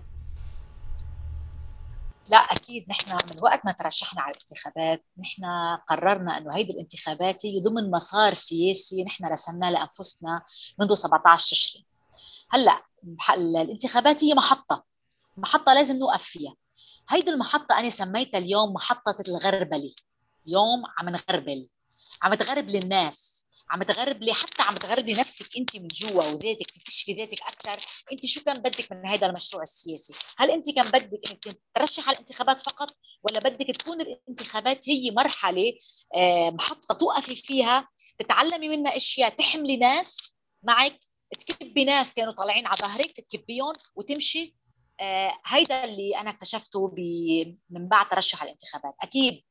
[2.30, 5.44] لا أكيد نحن من وقت ما ترشحنا على الانتخابات نحن
[5.88, 10.42] قررنا إنه هيدي الانتخابات هي ضمن مسار سياسي نحن رسمناه لأنفسنا
[10.80, 11.86] منذ 17 تشرين
[12.50, 12.82] هلأ
[13.38, 14.89] الانتخابات هي محطة.
[15.40, 16.56] محطة لازم نوقف فيها.
[17.10, 19.94] هيدي المحطة أنا سميتها اليوم محطة الغربله
[20.48, 21.70] يوم عم نغربل.
[22.22, 27.42] عم تغربل الناس عم تغربلي حتى عم تغربلي نفسك أنت من جوا وذاتك تكتشفي ذاتك
[27.42, 27.78] أكثر
[28.12, 32.16] أنت شو كان بدك من هذا المشروع السياسي؟ هل أنت كان بدك أنك ترشح على
[32.16, 32.92] الانتخابات فقط
[33.24, 35.74] ولا بدك تكون الانتخابات هي مرحلة
[36.16, 37.88] آه، محطة توقفي فيها
[38.20, 41.00] تتعلمي منها أشياء تحملي ناس معك
[41.48, 44.56] تكبي ناس كانوا طالعين على ظهرك تكبيهم وتمشي
[45.46, 46.96] هيدا اللي أنا اكتشفته
[47.70, 48.94] من بعد ترشح الانتخابات.
[49.02, 49.44] أكيد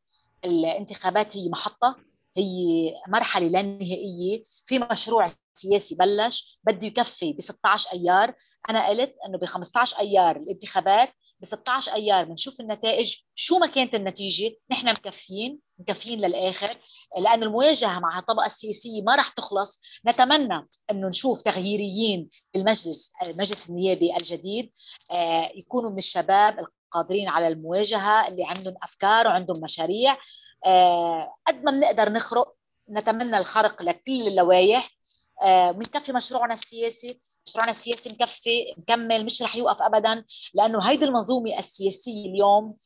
[0.44, 1.96] الانتخابات هي محطة
[2.36, 4.42] هي مرحلة لا نهائية.
[4.66, 8.34] في مشروع سياسي بلش بده يكفي ب 16 أيار.
[8.70, 13.94] أنا قلت إنه ب 15 أيار الانتخابات ب 16 أيار بنشوف النتائج شو ما كانت
[13.94, 15.60] النتيجة نحن مكفيين.
[15.78, 16.70] مكفيين للآخر
[17.18, 19.80] لأنه المواجهة مع الطبقة السياسية ما راح تخلص.
[20.06, 24.70] نتمنى إنه نشوف تغييريين بالمجلس المجلس النيابي الجديد
[25.14, 30.18] آه، يكونوا من الشباب القادرين على المواجهة اللي عندهم أفكار وعندهم مشاريع.
[30.66, 32.54] آه، قد ما بنقدر نخرق
[32.90, 34.98] نتمنى الخرق لكل اللوائح.
[35.46, 41.58] بنكفي آه، مشروعنا السياسي مشروعنا السياسي مكفي مكمل مش رح يوقف ابدا لأنه هيدي المنظومة
[41.58, 42.76] السياسية اليوم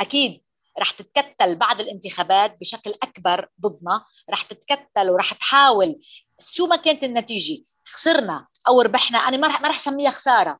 [0.00, 0.45] أكيد
[0.80, 6.00] رح تتكتل بعد الانتخابات بشكل أكبر ضدنا رح تتكتل ورح تحاول.
[6.40, 9.18] شو ما كانت النتيجة؟ خسرنا أو ربحنا.
[9.18, 10.58] أنا ما رح ما رح سميها خسارة.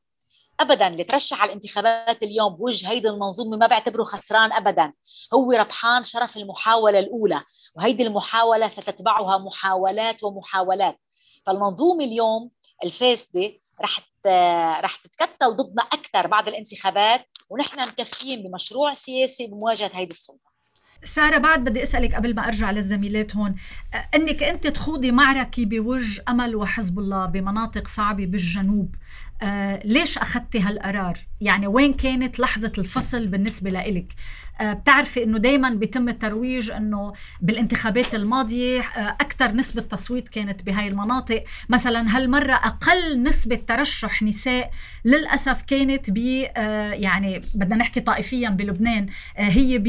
[0.59, 4.93] ابدا اللي ترشح على الانتخابات اليوم بوجه هيدي المنظومة ما بعتبره خسران ابدا.
[5.33, 7.43] هو ربحان شرف المحاولة الأولى
[7.75, 10.99] وهيدي المحاولة ستتبعها محاولات ومحاولات.
[11.45, 12.51] فالمنظومة اليوم
[12.83, 13.99] الفاسده رح
[14.83, 20.47] رح تتكتل ضدنا أكثر بعد الانتخابات ونحن مكفيين بمشروع سياسي بمواجهة هيدي السلطة.
[21.03, 23.55] سارة بعد بدي أسألك قبل ما أرجع للزميلات هون
[24.15, 28.95] أنك أنت تخوضي معركة بوجه أمل وحزب الله بمناطق صعبة بالجنوب.
[29.41, 34.13] آه ليش أخذتي هالقرار؟ يعني وين كانت لحظة الفصل بالنسبة لإلك؟
[34.61, 40.87] آه بتعرفي إنه دائما بيتم الترويج إنه بالانتخابات الماضية آه أكثر نسبة تصويت كانت بهاي
[40.87, 44.71] المناطق مثلا هالمرة أقل نسبة ترشح نساء
[45.05, 46.17] للأسف كانت ب
[46.93, 49.87] يعني بدنا نحكي طائفيا بلبنان هي ب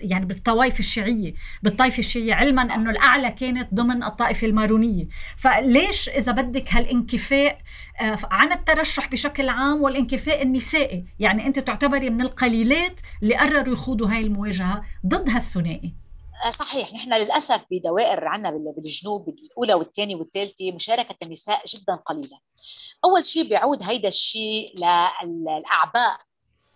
[0.00, 5.06] يعني بالطوائف الشيعية بالطائفة الشيعية علما إنه الأعلى كانت ضمن الطائفة المارونية
[5.36, 7.58] فليش إذا بدك هالانكفاء
[8.30, 11.04] عن الترشح بشكل عام والانكفاء النسائي.
[11.18, 15.94] يعني أنت تعتبري من القليلات اللي قرروا يخوضوا هاي المواجهة ضد هالثنائي
[16.44, 16.92] آه، صحيح.
[16.92, 22.38] نحن للأسف بدوائر عنا بالجنوب الاولى والثانية والثالثة مشاركة النساء جدا قليلة.
[23.04, 24.74] أول شيء بيعود هيدا الشيء
[25.24, 26.20] للأعباء.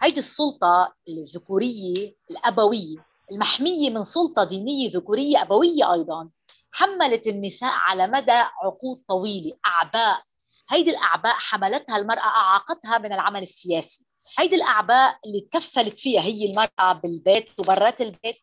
[0.02, 2.96] هيدي السلطة الذكورية الأبوية
[3.32, 6.28] المحمية من سلطة دينية ذكورية أبوية أيضا
[6.72, 9.52] حملت النساء على مدى عقود طويلة.
[9.66, 10.22] أعباء
[10.70, 14.06] هيدي الأعباء حملتها المرأة أعاقتها من العمل السياسي.
[14.38, 18.36] هيدي الأعباء اللي تكفلت فيها هي المرأة بالبيت وبرات البيت.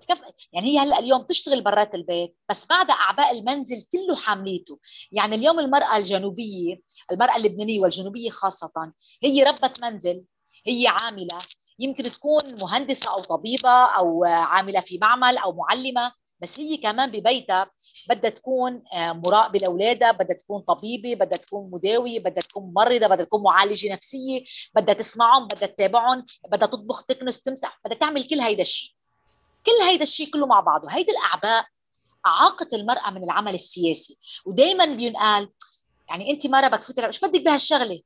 [0.00, 0.22] تكف...
[0.52, 4.78] يعني هي هلأ اليوم تشتغل برات البيت بس بعدها أعباء المنزل كله حامليته.
[5.12, 6.80] يعني اليوم المرأة الجنوبية
[7.12, 10.24] المرأة اللبنانية والجنوبية خاصة هي ربة منزل
[10.66, 11.38] هي عاملة.
[11.78, 16.12] يمكن تكون مهندسة أو طبيبة أو عاملة في معمل أو معلمة.
[16.40, 17.70] بس هي كمان ببيتها
[18.08, 23.24] بدها تكون آه، مراقبة لأولادها بدها تكون طبيبة بدها تكون مداوية بدها تكون ممرضه بدها
[23.24, 24.44] تكون معالجة نفسية
[24.74, 28.96] بدها تسمعهم بدها تتابعهم بدها تطبخ تكنس تمسح بدها تعمل كل هيدا الشيء
[29.66, 30.90] كل هيدا الشيء كله مع بعضه.
[30.90, 31.66] هيدي الأعباء
[32.26, 34.18] أعاقت المرأة من العمل السياسي.
[34.46, 35.52] ودائما بينقال
[36.08, 38.02] يعني انت مرة بتفوتي مش بدك بهالشغلة.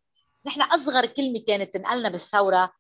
[0.46, 2.72] نحن أصغر كلمة كانت تنقلنا بالثورة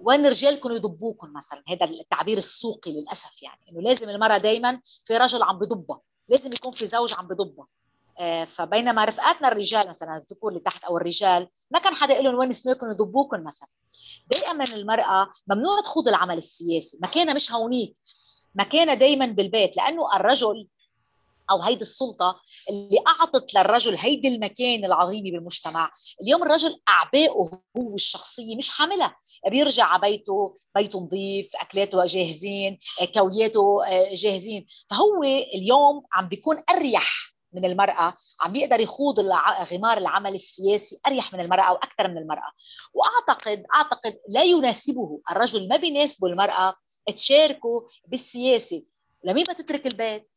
[0.00, 5.42] وين رجالكم يضبوكم مثلا؟ هذا التعبير السوقي للأسف يعني إنه لازم المرأة دائما في رجل
[5.42, 7.66] عم بضبها لازم يكون في زوج عم بضبها.
[8.18, 12.38] آه فبينما رفقاتنا الرجال مثلا الذكور اللي تحت أو الرجال ما كان حدا يقول لهم
[12.38, 13.68] وين سنوكم يضبوكم مثلا.
[14.30, 17.94] دائما المرأة ممنوع تخوض العمل السياسي مكانها مش هونيك
[18.54, 20.68] مكانها دائما بالبيت لأنه الرجل
[21.50, 25.92] أو هيدي السلطة اللي أعطت للرجل هيدي المكان العظيمه بالمجتمع.
[26.22, 29.16] اليوم الرجل اعبائه هو الشخصية مش حاملها.
[29.50, 32.78] بيرجع على بيته بيته نظيف أكلاته جاهزين
[33.14, 34.66] كوياته آه، جاهزين.
[34.90, 35.22] فهو
[35.54, 39.20] اليوم عم بيكون أريح من المرأة عم بيقدر يخوض
[39.72, 42.52] غمار العمل السياسي أريح من المرأة وأكثر من المرأة.
[42.94, 45.20] وأعتقد أعتقد لا يناسبه.
[45.30, 46.74] الرجل ما بيناسبه المرأة
[47.16, 48.82] تشاركه بالسياسة.
[49.24, 50.30] لمين ما تترك البيت؟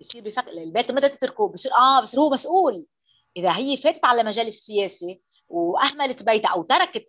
[0.00, 2.86] بصير بفكر البيت متى تتركه بصير آه بصير هو مسؤول.
[3.36, 7.04] إذا هي فاتت على مجال السياسي وأهملت بيتها أو تركت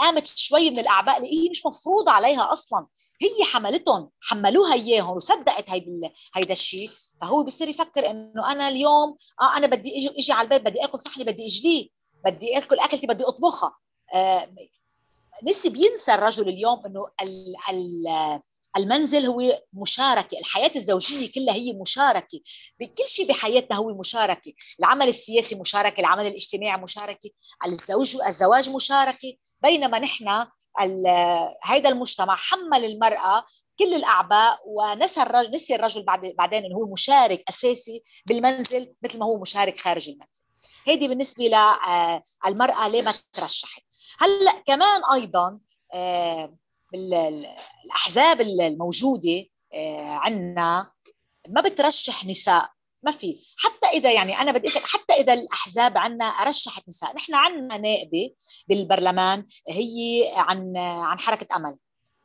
[0.00, 2.86] قامت شوي من الأعباء اللي هي مش مفروضه عليها أصلا.
[3.22, 9.56] هي حملتهم حملوها إياهم وصدقت هيدا هيدا الشيء فهو بصير يفكر إنه أنا اليوم آه
[9.56, 11.88] أنا بدي إجي إجي على البيت بدي آكل صحني بدي اجليه
[12.24, 13.76] بدي آكل أكلتي بدي أطبخها.
[14.14, 14.54] آه
[15.42, 18.06] نسي بينسى الرجل اليوم إنه ال ال
[18.78, 19.40] المنزل هو
[19.72, 22.40] مشاركة الحياة الزوجية كلها هي مشاركة.
[22.80, 24.52] بكل شيء بحياتنا هو مشاركة.
[24.80, 27.30] العمل السياسي مشاركة العمل الاجتماعي مشاركة
[27.66, 29.32] الزوج الزواج مشاركة.
[29.62, 30.46] بينما نحن
[31.64, 33.44] هيدا المجتمع حمل المرأة
[33.78, 39.24] كل الأعباء ونسى الرجل نسي الرجل بعد بعدين إنه هو مشارك أساسي بالمنزل مثل ما
[39.24, 40.42] هو مشارك خارج المنزل.
[40.86, 41.44] هيدي بالنسبة
[42.46, 43.82] للمرأة ليه ما ترشحت؟
[44.18, 45.58] هلأ كمان أيضا
[45.94, 46.54] آه،
[46.92, 50.92] بالاحزاب الموجودة آه، عندنا
[51.48, 52.70] ما بترشح نساء
[53.02, 53.36] ما في.
[53.58, 58.30] حتى إذا يعني أنا بدي حتى إذا الأحزاب عندنا رشحت نساء نحن عندنا نائبة
[58.68, 61.76] بالبرلمان هي عن عن حركة أمل.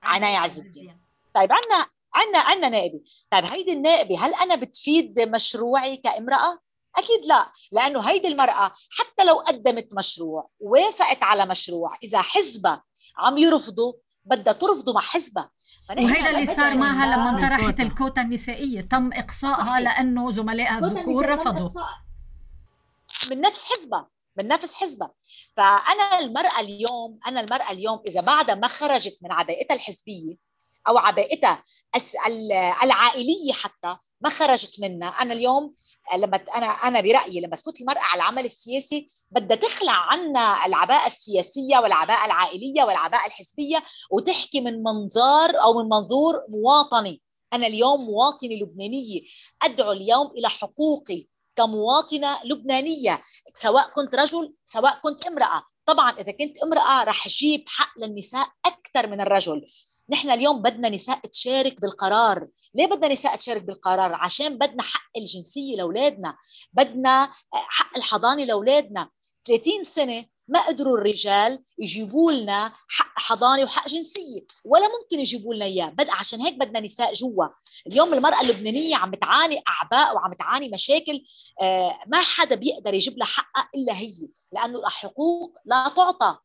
[0.04, 1.02] عناية عز الدين.
[1.34, 3.02] طيب عندنا عندنا عندنا نائبة.
[3.32, 6.60] طيب هيدي النائبة هل أنا بتفيد مشروعي كامرأة؟
[6.96, 12.84] أكيد لا لأنه هيدي المرأة حتى لو قدمت مشروع وافقت على مشروع إذا حزبها
[13.18, 13.94] عم يرفضوا
[14.26, 15.52] بدها ترفضه مع حزبها
[15.90, 21.70] وهذا اللي صار معها لما انطرحت الكوتا النسائية تم إقصائها لأنه زملائها الذكور رفضوا.
[23.32, 25.14] من نفس حزبها من نفس حزبها
[25.58, 30.36] فأنا المرأة اليوم أنا المرأة اليوم إذا بعدها ما خرجت من عباءتها الحزبية
[30.88, 31.64] أو عباءتها
[32.84, 35.10] العائلية حتى ما خرجت منها.
[35.10, 35.74] أنا اليوم
[36.18, 41.78] لما أنا أنا برأيي لما تفوت المرأة على العمل السياسي بدها تخلع عنا العباءة السياسية
[41.78, 47.22] والعباءة العائلية والعباءة الحزبية وتحكي من منظار أو من منظور مواطني.
[47.54, 49.22] أنا اليوم مواطنة لبنانية.
[49.64, 53.22] أدعو اليوم إلى حقوقي كمواطنة لبنانية
[53.56, 55.64] سواء كنت رجل سواء كنت امرأة.
[55.86, 59.66] طبعا إذا كنت امرأة رح أجيب حق للنساء أكثر من الرجل.
[60.10, 62.48] نحن اليوم بدنا نساء تشارك بالقرار.
[62.76, 66.38] ليه بدنا نساء تشارك بالقرار؟ عشان بدنا حق الجنسية لأولادنا
[66.74, 69.10] بدنا حق الحضانة لأولادنا.
[69.48, 75.66] 30 سنة ما قدروا الرجال يجيبوا لنا حق حضانة وحق جنسية ولا ممكن يجيبوا لنا
[75.66, 75.86] إياه.
[75.86, 77.46] بد عشان هيك بدنا نساء جوا.
[77.88, 81.24] اليوم المرأة اللبنانية عم بتعاني أعباء وعم بتعاني مشاكل
[81.62, 86.38] آه ما حدا بيقدر يجيب لها حقها إلا هي لأنه الحقوق لا تعطى.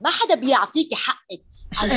[0.00, 1.44] ما حدا بيعطيكي حقك.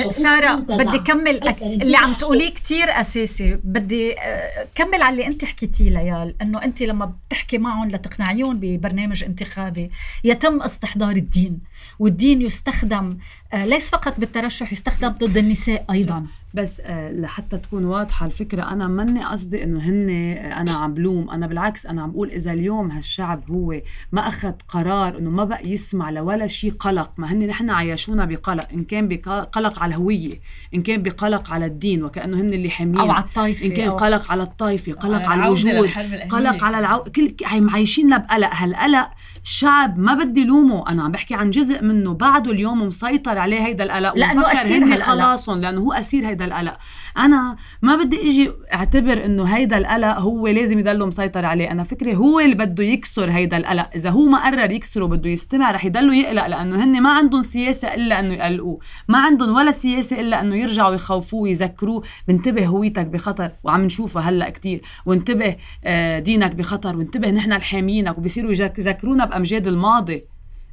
[0.10, 3.60] سارة بدي كمل اللي عم تقوليه كتير أساسي.
[3.64, 9.24] بدي آه، كمل على اللي أنت حكيتيه ليال أنه أنت لما بتحكي معهم لتقنعيهم ببرنامج
[9.24, 9.92] انتخابي
[10.24, 11.60] يتم استحضار الدين.
[12.00, 13.18] والدين يستخدم
[13.54, 16.26] آه، ليس فقط بالترشح يستخدم ضد النساء أيضا.
[16.54, 21.30] بس آه، لحتى تكون واضحة الفكرة أنا ماني قصدي إنه هن آه، أنا عم بلوم.
[21.30, 25.70] أنا بالعكس أنا عم بقول إذا اليوم هالشعب هو ما أخذ قرار إنه ما بقى
[25.70, 30.34] يسمع لولا شيء قلق ما هن نحن عايشونا بقلق إن كان بقلق على الهوية
[30.74, 34.32] إن كان بقلق على الدين وكأنه هن اللي حامين أو على الطائفة إن كان قلق
[34.32, 35.90] على الطائفة قلق على الوجود
[36.30, 37.04] قلق على العو...
[37.04, 39.10] كل عايشيننا بقلق هالقلق
[39.44, 40.90] الشعب ما بدي لومه.
[40.90, 44.18] أنا عم بحكي عن جزء منه بعده اليوم مسيطر عليه هيدا القلق.
[44.18, 46.78] لأنه أسير خلاصهم لأنه هو أسير هيدا القلق.
[47.18, 51.72] أنا ما بدي إجي أعتبر إنه هيدا القلق هو لازم يضله مسيطر عليه.
[51.72, 53.90] أنا فكري هو اللي بده يكسر هيدا القلق.
[53.96, 57.94] إذا هو ما قرر يكسره بده يستمع رح يضله يقلق لأنه هن ما عندهم سياسة
[57.94, 58.80] إلا إنه يقلقوه.
[59.08, 64.50] ما عندهم ولا سياسة إلا إنه يرجعوا يخوفوه ويذكروه بنتبه هويتك بخطر وعم نشوفها هلأ
[64.50, 64.82] كتير.
[65.06, 66.98] وانتبه آه، دينك بخطر.
[66.98, 70.31] وانتبه نحن الحاميينك وبصيروا يذكرونا بأمجاد الماضي.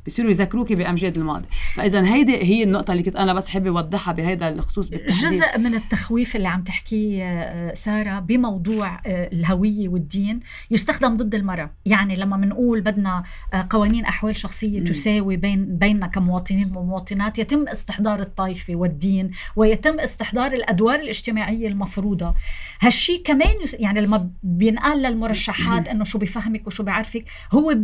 [0.09, 4.49] بصيروا يذكروكي بأمجاد الماضي فاذا هيدي هي النقطة اللي كنت أنا بس حابه أوضحها بهذا
[4.49, 5.31] الخصوص بالتحديد.
[5.31, 10.40] جزء من التخويف اللي عم تحكيه آه، سارة بموضوع آه، الهوية والدين
[10.71, 13.23] يستخدم ضد المرأة يعني لما بنقول بدنا
[13.55, 14.85] آه، قوانين أحوال شخصية م.
[14.85, 22.35] تساوي بين بيننا كمواطنين ومواطنات يتم استحضار الطائفة والدين ويتم استحضار الأدوار الاجتماعية المفروضة
[22.81, 27.77] هالشيء كمان يعني لما بينقال للمرشحات إنه شو بفهمك وشو بيعرفك هو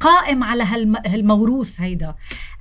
[0.00, 0.64] قائم على
[1.06, 2.14] هالموروث الدروس هيدا.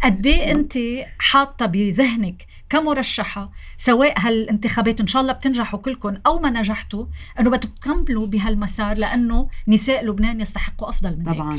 [0.04, 0.74] قد إيه أنت
[1.20, 7.06] حاطة بذهنك كمرشحة سواء هالانتخابات إن شاء الله بتنجحوا كلكم أو ما نجحتوا
[7.40, 11.54] إنه بدكم تكملوا بهالمسار لأنه نساء لبنان يستحقوا أفضل من طبعا.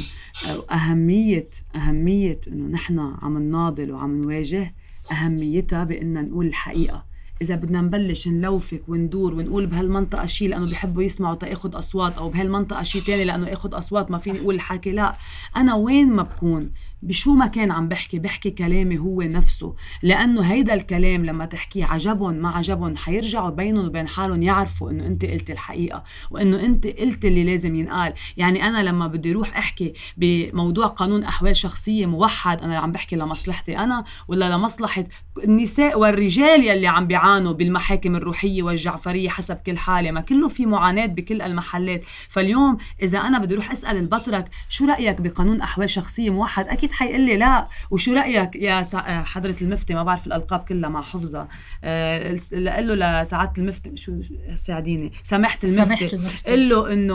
[0.44, 0.70] هيك.
[0.72, 4.74] أهمية اهميه إنه نحن عم نناضل وعم نواجه
[5.12, 7.12] أهميتها بان نقول الحقيقة.
[7.42, 12.82] إذا بدنا نبلش نلوفك وندور ونقول بهالمنطقة شيء لأنه بيحبوا يسمعوا تأخذ أصوات أو بهالمنطقة
[12.82, 15.12] شيء ثاني لأنه اخذ أصوات ما فيني أقول الحكي لا.
[15.56, 16.70] أنا وين ما بكون
[17.02, 19.74] بشو ما كان عم بحكي بحكي كلامي هو نفسه.
[20.02, 25.24] لأنه هيدا الكلام لما تحكيه عجبهم ما عجبهم حيرجعوا بينهم وبين حالهم يعرفوا إنه أنت
[25.24, 28.12] قلت الحقيقة وإنه أنت قلت اللي لازم ينقال.
[28.36, 33.78] يعني أنا لما بدي أروح أحكي بموضوع قانون أحوال شخصية موحد أنا عم بحكي لمصلحتي
[33.78, 35.04] أنا ولا لمصلحة
[35.44, 41.06] النساء والرجال يلي عم بيعانوا بالمحاكم الروحية والجعفرية حسب كل حالة؟ ما كله في معاناة
[41.06, 42.04] بكل المحلات.
[42.28, 47.08] فاليوم إذا أنا بدي أروح أسأل البطرك شو رأيك بقانون أحوال شخصية موحد؟ أكيد أكيد
[47.08, 47.68] حيقول لي لا.
[47.90, 51.48] وشو رأيك؟ يا آه، حضرة المفتي ما بعرف الألقاب كلها مع حفظها
[51.84, 54.12] أه قال له لسعادة المفتي شو
[54.54, 55.12] ساعديني.
[55.22, 56.50] سماحه المفتي.
[56.50, 57.14] قال له إنه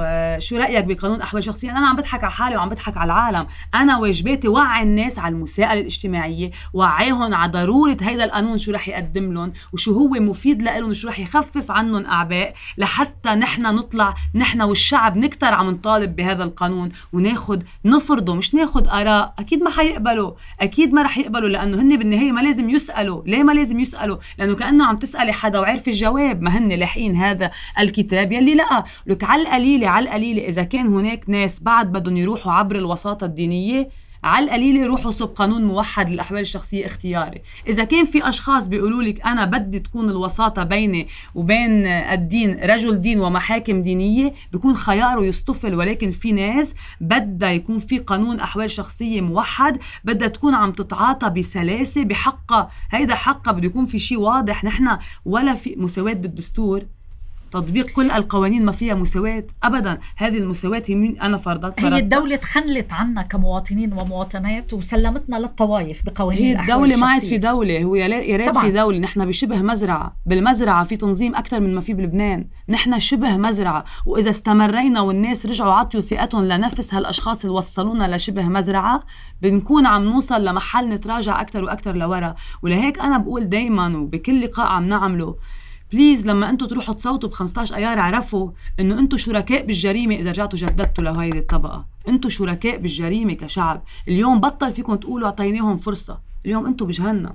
[0.00, 3.46] آه، شو رأيك بقانون أحوال شخصية؟ أنا عم بضحك على حالي وعم بضحك على العالم.
[3.74, 9.32] أنا واجباتي وعي الناس على المساءلة الاجتماعية وعيهم على ضرورة هيدا القانون شو رح يقدم
[9.32, 15.16] لهم وشو هو مفيد لهم وشو رح يخفف عنهم أعباء لحتى نحن نطلع نحن والشعب
[15.16, 21.02] نكتر عم نطالب بهذا القانون وناخد نفرضه مش ناخد آراء أكيد ما حيقبلوا أكيد ما
[21.02, 23.22] رح يقبلوا لأنه هن بالنهاية ما لازم يسألوا.
[23.26, 26.42] ليه ما لازم يسألوا؟ لأنه كأنه عم تسألي حدا وعرف الجواب.
[26.42, 28.84] ما هن لاحقين هذا الكتاب يلي لقى.
[29.06, 33.88] لك على القليلة على القليلة إذا كان هناك ناس بعد بدهم يروحوا عبر الوساطة الدينية
[34.24, 37.42] على القليل يروحوا صب قانون موحد للأحوال الشخصية اختياري.
[37.68, 43.20] إذا كان في أشخاص بيقولوا لك أنا بدي تكون الوساطة بيني وبين الدين رجل دين
[43.20, 49.78] ومحاكم دينية بيكون خياره يصطفل ولكن في ناس بدها يكون في قانون أحوال شخصية موحد
[50.04, 55.54] بدها تكون عم تتعاطى بسلاسة بحقها هيدا حقها بده يكون في شيء واضح نحن ولا
[55.54, 56.86] في مساواة بالدستور.
[57.52, 59.46] تطبيق كل القوانين ما فيها مساواة.
[59.62, 66.02] أبدا هذه المساواة هي مين أنا فرضت هي الدولة تخلت عنا كمواطنين ومواطنات وسلمتنا للطوائف
[66.06, 68.98] بقوانين هي الدولة ما عاد في دولة هو يا ريت في دولة.
[68.98, 70.16] نحن بشبه مزرعة.
[70.26, 72.48] بالمزرعة في تنظيم أكثر من ما في بلبنان.
[72.68, 73.84] نحن شبه مزرعة.
[74.06, 79.02] وإذا استمرينا والناس رجعوا عطيوا ثقتهم لنفس هالأشخاص اللي وصلونا لشبه مزرعة
[79.42, 82.34] بنكون عم نوصل لمحل نتراجع أكثر وأكثر لورا.
[82.62, 85.36] ولهيك أنا بقول دايما وبكل لقاء عم نعمله
[85.92, 88.50] بليز لما أنتم تروحوا تصوتوا ب 15 أيار اعرفوا
[88.80, 91.86] إنه أنتم شركاء بالجريمة إذا رجعتوا جددتوا لهيدي الطبقة.
[92.08, 93.82] أنتم شركاء بالجريمة كشعب.
[94.08, 96.18] اليوم بطل فيكم تقولوا أعطيناهم فرصة.
[96.46, 97.34] اليوم أنتم بجهنم.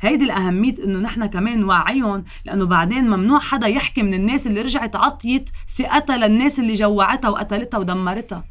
[0.00, 4.96] هيدي الأهمية إنه نحن كمان نوعيهم لأنه بعدين ممنوع حدا يحكي من الناس اللي رجعت
[4.96, 8.44] عطيت ثقتها للناس اللي جوعتها وقتلتها ودمرتها.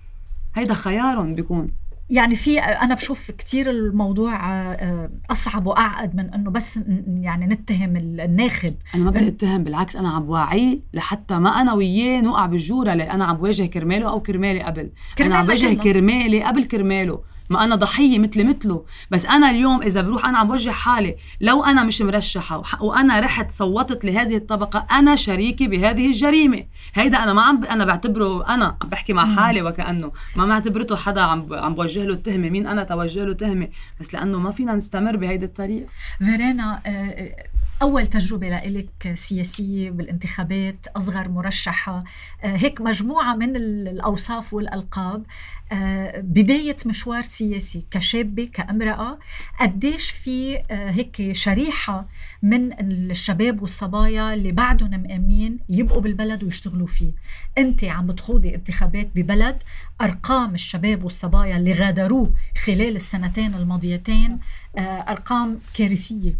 [0.55, 1.71] هيدا خيارهم بيكون.
[2.09, 8.73] يعني في أنا بشوف كثير الموضوع آه، أصعب وأعقد من إنه بس يعني نتهم الناخب.
[8.95, 13.11] أنا ما بدي أتهم بالعكس أنا عم بوعيه لحتى ما أنا وياه نوقع بالجورة اللي
[13.11, 14.89] أنا عم بواجه كرماله أو كرمالي قبل.
[15.21, 17.35] أنا عم بواجه كرمالي قبل كرماله.
[17.49, 18.86] ما أنا ضحية مثلي مثله.
[19.12, 23.51] بس أنا اليوم إذا بروح أنا عم بوجه حالي لو أنا مش مرشحة وأنا رحت
[23.51, 26.63] صوتت لهذه الطبقة أنا شريكي بهذه الجريمة.
[26.93, 31.21] هيدا أنا ما عم أنا بعتبره أنا عم بحكي مع حالي وكأنه ما معتبرته حدا
[31.21, 32.49] عم عم بوجه له التهمة.
[32.49, 33.67] مين أنا توجه له تهمة؟
[33.99, 35.88] بس لأنه ما فينا نستمر بهيدي الطريقة.
[36.19, 37.36] فيرينا آه، آه،
[37.81, 42.03] أول تجربة لإلك سياسية بالانتخابات أصغر مرشحة.
[42.43, 45.23] آه، هيك مجموعة من الأوصاف والألقاب.
[45.71, 49.19] آه، بداية مشوار سياسي كشابة كأمرأة.
[49.59, 52.07] قديش في آه، هيك شريحة
[52.43, 57.11] من الشباب والصبايا اللي بعدهم مأمنين يبقوا بالبلد ويشتغلوا فيه.
[57.57, 59.63] أنت عم بتخوضي انتخابات ببلد
[60.02, 62.33] أرقام الشباب والصبايا اللي غادروه
[62.65, 64.39] خلال السنتين الماضيتين
[64.77, 66.33] أرقام كارثية.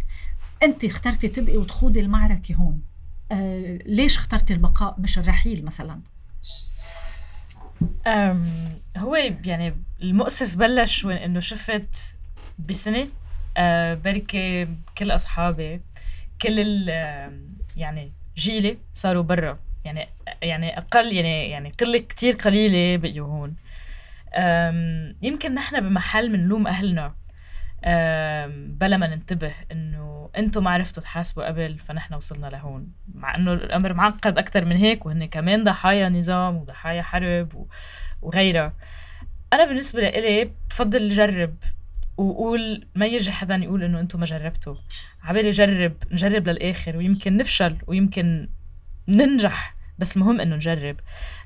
[0.62, 2.82] أنت اخترتي تبقي وتخوضي المعركة هون.
[3.32, 6.00] آه ليش اخترتي البقاء مش الرحيل مثلا؟
[8.96, 12.14] هو يعني المؤسف بلش وين إنه شفت
[12.58, 13.08] بسنة
[13.56, 15.80] آه بركي كل أصحابي
[16.42, 16.88] كل ال
[17.76, 19.58] يعني جيلي صاروا برا.
[19.84, 20.08] يعني
[20.42, 23.54] يعني أقل يعني يعني قله كتير قليلة بقيوا هون.
[25.22, 27.14] يمكن نحن بمحل بنلوم أهلنا.
[28.80, 32.92] بلا ما ننتبه إنه أنتم ما عرفتوا تحاسبوا قبل فنحن وصلنا لهون.
[33.14, 37.66] مع إنه الأمر معقد أكثر من هيك وهن كمان ضحايا نظام وضحايا حرب
[38.22, 38.72] وغيرها.
[39.52, 41.56] أنا بالنسبة لإلي بفضل جرب
[42.16, 44.74] وقول ما يجي حدا يقول إنه أنتم ما جربتوا.
[45.22, 48.48] عبالي جرب نجرب للآخر ويمكن نفشل ويمكن
[49.08, 50.96] ننجح بس مهم إنه نجرب.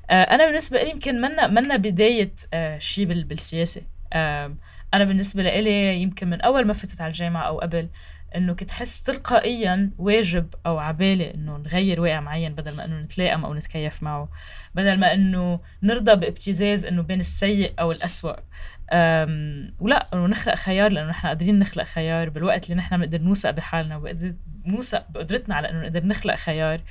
[0.09, 3.81] آه، أنا بالنسبة لي يمكن منا منا بداية آه، شيء بالسياسة.
[4.93, 7.89] أنا بالنسبة لإلي يمكن من أول ما فتت على الجامعة أو قبل
[8.35, 13.45] إنه كنت حس تلقائيا واجب أو عبالي إنه نغير واقع معين بدل ما إنه نتلائم
[13.45, 14.29] أو نتكيف معه
[14.75, 18.35] بدل ما إنه نرضى بابتزاز إنه بين السيء أو الاسوء
[19.79, 24.15] ولا إنه نخلق خيار لإنه نحن قادرين نخلق خيار بالوقت اللي نحن بنقدر نوثق بحالنا
[24.65, 26.81] نوثق بقدرتنا على إنه نقدر نخلق خيار.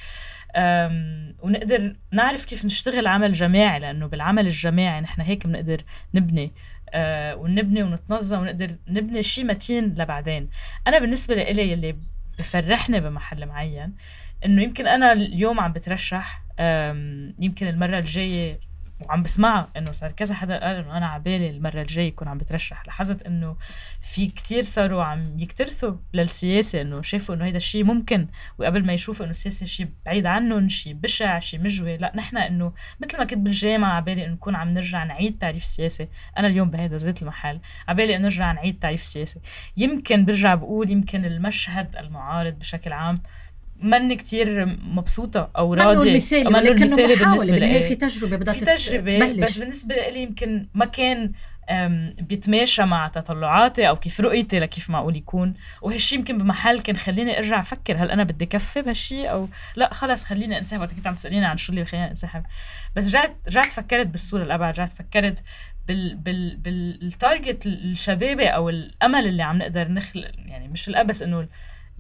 [1.43, 5.85] ونقدر نعرف كيف نشتغل عمل جماعي لإنه بالعمل الجماعي نحن هيك بنقدر
[6.15, 6.53] نبني.
[6.95, 10.51] آه ونبني ونتنظم ونقدر نبني شيء متين لبعدين.
[10.86, 11.97] أنا بالنسبة لإلي اللي
[12.38, 13.95] بفرحني بمحل معين
[14.45, 16.43] إنه يمكن أنا اليوم عم بترشح
[17.38, 18.61] يمكن المرة الجاية
[19.01, 22.87] وعم بسمعها إنه صار كذا حدا قال إنه أنا عبالي المرة الجاية يكون عم بترشح
[22.87, 23.57] لاحظت إنه
[24.01, 28.27] في كتير صاروا عم يكترثوا للسياسة إنه شافوا إنه هيدا الشيء ممكن
[28.59, 32.73] وقبل ما يشوفوا إنه السياسة شيء بعيد عنهم شيء بشع شيء مجوي لا نحن إنه
[33.01, 36.97] مثل ما كنت بالجامعة عبالي إنه نكون عم نرجع نعيد تعريف السياسة أنا اليوم بهذا
[36.97, 39.41] زيت المحل عبالي إنه نرجع نعيد تعريف السياسة
[39.77, 43.23] يمكن برجع بقول يمكن المشهد المعارض بشكل عام
[43.83, 45.99] ماني كتير مبسوطة أو راضية.
[45.99, 49.39] منه المثالي منه المثالي بالنسبة لي في تجربة بدها في تجربة تبلش.
[49.39, 51.33] بس بالنسبة لي يمكن ما كان
[52.20, 55.55] بيتماشى مع تطلعاتي أو كيف رؤيتي لكيف معقول يكون.
[55.83, 60.24] وهالشي يمكن بمحل كان خليني أرجع أفكر هل أنا بدي كفي بهالشي أو لا خلص
[60.24, 60.81] خليني أنسحب.
[60.81, 62.43] وقت كنت عم تسأليني عن شو اللي خليني أنسحب.
[62.97, 65.45] بس رجعت رجعت فكرت بالصورة الابعد رجعت فكرت
[65.89, 71.49] بال بال بالتارجت الشبابي أو الأمل اللي عم نقدر نخلق يعني مش الأبس إنه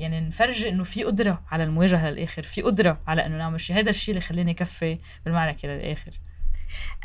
[0.00, 3.78] يعني نفرجي إنه في قدرة على المواجهة للآخر في قدرة على إنه نعمل شيء.
[3.78, 6.12] هذا الشيء اللي خليني كفي بالمعركه للآخر.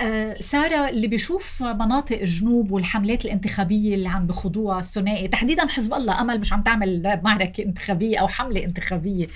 [0.02, 6.22] آه سارة اللي بيشوف مناطق الجنوب والحملات الانتخابية اللي عم بخضوها الثنائي تحديدا حزب الله
[6.22, 9.28] أمل مش عم تعمل معركة انتخابية أو حملة انتخابية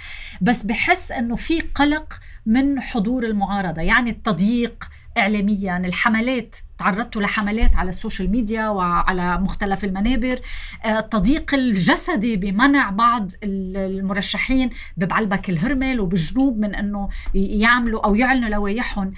[0.42, 4.90] بس بحس أنه في قلق من حضور المعارضة يعني التضييق
[5.20, 5.78] اعلاميا.
[5.78, 10.40] الحملات تعرضتوا لحملات على السوشيال ميديا وعلى مختلف المنابر.
[10.86, 19.14] التضييق آه، الجسدي بمنع بعض المرشحين ببعلبك الهرمل وبالجنوب من إنه يعملوا أو يعلنوا لوائحهم.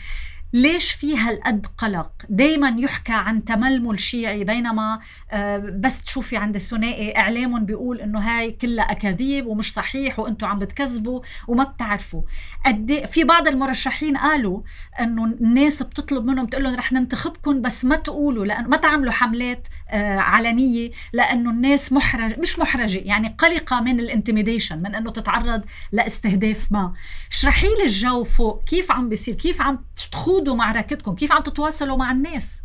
[0.54, 5.00] ليش في هالقد قلق؟ دايما يحكى عن تململ شيعي بينما
[5.32, 10.60] آه، بس تشوفي عند الثنائي إعلام بيقول إنه هاي كلها أكاذيب ومش صحيح وأنتم عم
[10.60, 12.22] بتكذبوا وما بتعرفوا.
[12.66, 14.62] قد في بعض المرشحين قالوا
[15.00, 19.68] إنه الناس بتطلب منهم تقول لهم رح ننتخبكم بس ما تقولوا لأن ما تعملوا حملات
[19.90, 26.72] آه، علنية لأنه الناس محرج مش محرجة يعني قلقة من الانتميديشن من إنه تتعرض لإستهداف
[26.72, 26.94] ما.
[27.32, 29.80] اشرحي لي الجو فوق كيف عم بيصير؟ كيف عم
[30.12, 32.62] تخوض تخوضوا معركتكم؟ كيف عم تتواصلوا مع الناس؟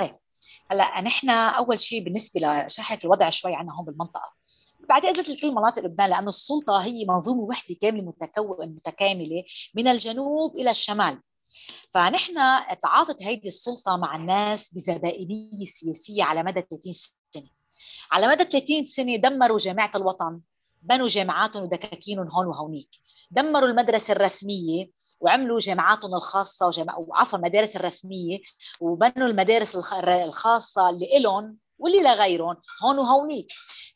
[0.00, 0.16] طيب
[0.70, 4.32] هلا نحن أول شيء بالنسبة لشرحة الوضع شوي عنا هون بالمنطقة.
[4.88, 10.56] بعدين قدرت لكل مناطق لبنان لأنه السلطة هي منظومة وحدة كاملة متكون متكاملة من الجنوب
[10.56, 11.18] إلى الشمال.
[11.94, 12.34] فنحن
[12.82, 17.48] تعاطت هيدي السلطة مع الناس بزبائنية سياسية على مدى 30 سنة.
[18.12, 20.40] على مدى 30 سنة دمروا جامعة الوطن.
[20.84, 22.88] بنوا جامعاتهم ودكاكينهم هون وهونيك.
[23.30, 26.96] دمروا المدرسة الرسمية وعملوا جامعاتهم الخاصة وجامع...
[27.08, 28.38] وعفوا المدارس الرسمية
[28.80, 29.76] وبنوا المدارس
[30.24, 33.46] الخاصة اللي إلهم واللي لغيرهم هون وهونيك.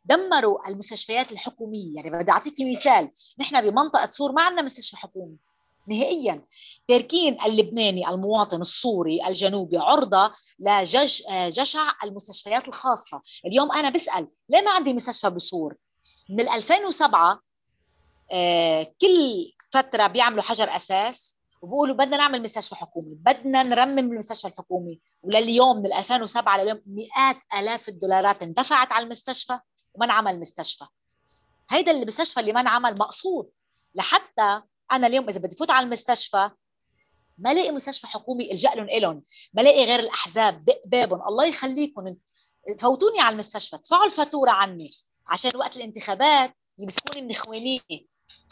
[0.05, 1.97] دمروا المستشفيات الحكومية.
[1.97, 3.11] يعني بدي أعطيكي مثال.
[3.39, 5.37] نحن بمنطقة سور ما عندنا مستشفى حكومي
[5.89, 6.47] نهائيا.
[6.89, 13.23] تاركين اللبناني المواطن السوري الجنوبي عرضة لجشع المستشفيات الخاصة.
[13.47, 15.77] اليوم أنا بسأل ليه ما عندي مستشفى بسور؟
[16.29, 17.41] من 2007
[18.33, 25.01] آه كل فترة بيعملوا حجر أساس وبقولوا بدنا نعمل مستشفى حكومي بدنا نرمم المستشفى الحكومي.
[25.23, 29.59] ولليوم من 2007 لليوم مئات آلاف الدولارات اندفعت على المستشفى
[29.95, 30.85] وما انعمل مستشفى.
[31.71, 33.51] هيدا المستشفى اللي ما انعمل مقصود.
[33.95, 34.63] لحتى
[34.93, 36.51] أنا اليوم إذا بدي فوت على المستشفى
[37.39, 39.23] ما لاقي مستشفى حكومي إلجأ لهم إلهم
[39.55, 42.17] ما لاقي غير الأحزاب دق بابهم الله يخليكم
[42.81, 44.91] فوتوني على المستشفى ادفعوا الفاتورة عني.
[45.29, 47.81] عشان وقت الانتخابات يمسكوني من خواني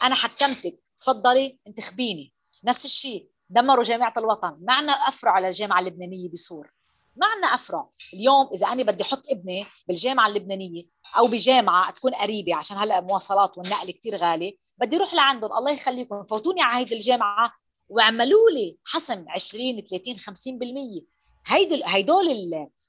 [0.03, 0.79] أنا حكمتك.
[0.99, 2.33] تفضلي انتخبيني.
[2.65, 3.27] نفس الشيء.
[3.49, 4.57] دمروا جامعة الوطن.
[4.61, 6.73] معنا أفرع على الجامعة اللبنانية بسور
[7.15, 7.89] ما عندنا أفرع.
[8.13, 10.83] اليوم إذا أنا بدي أحط ابني بالجامعة اللبنانية
[11.17, 15.57] أو بجامعة تكون قريبة عشان هلأ المواصلات والنقل كثير غالي بدي أروح لعندهم.
[15.57, 16.25] الله يخليكم.
[16.25, 17.53] فوتوني على هيدي الجامعة
[17.89, 21.05] واعملوا لي حسم 20 30 50%
[21.47, 22.27] هيدي هيدول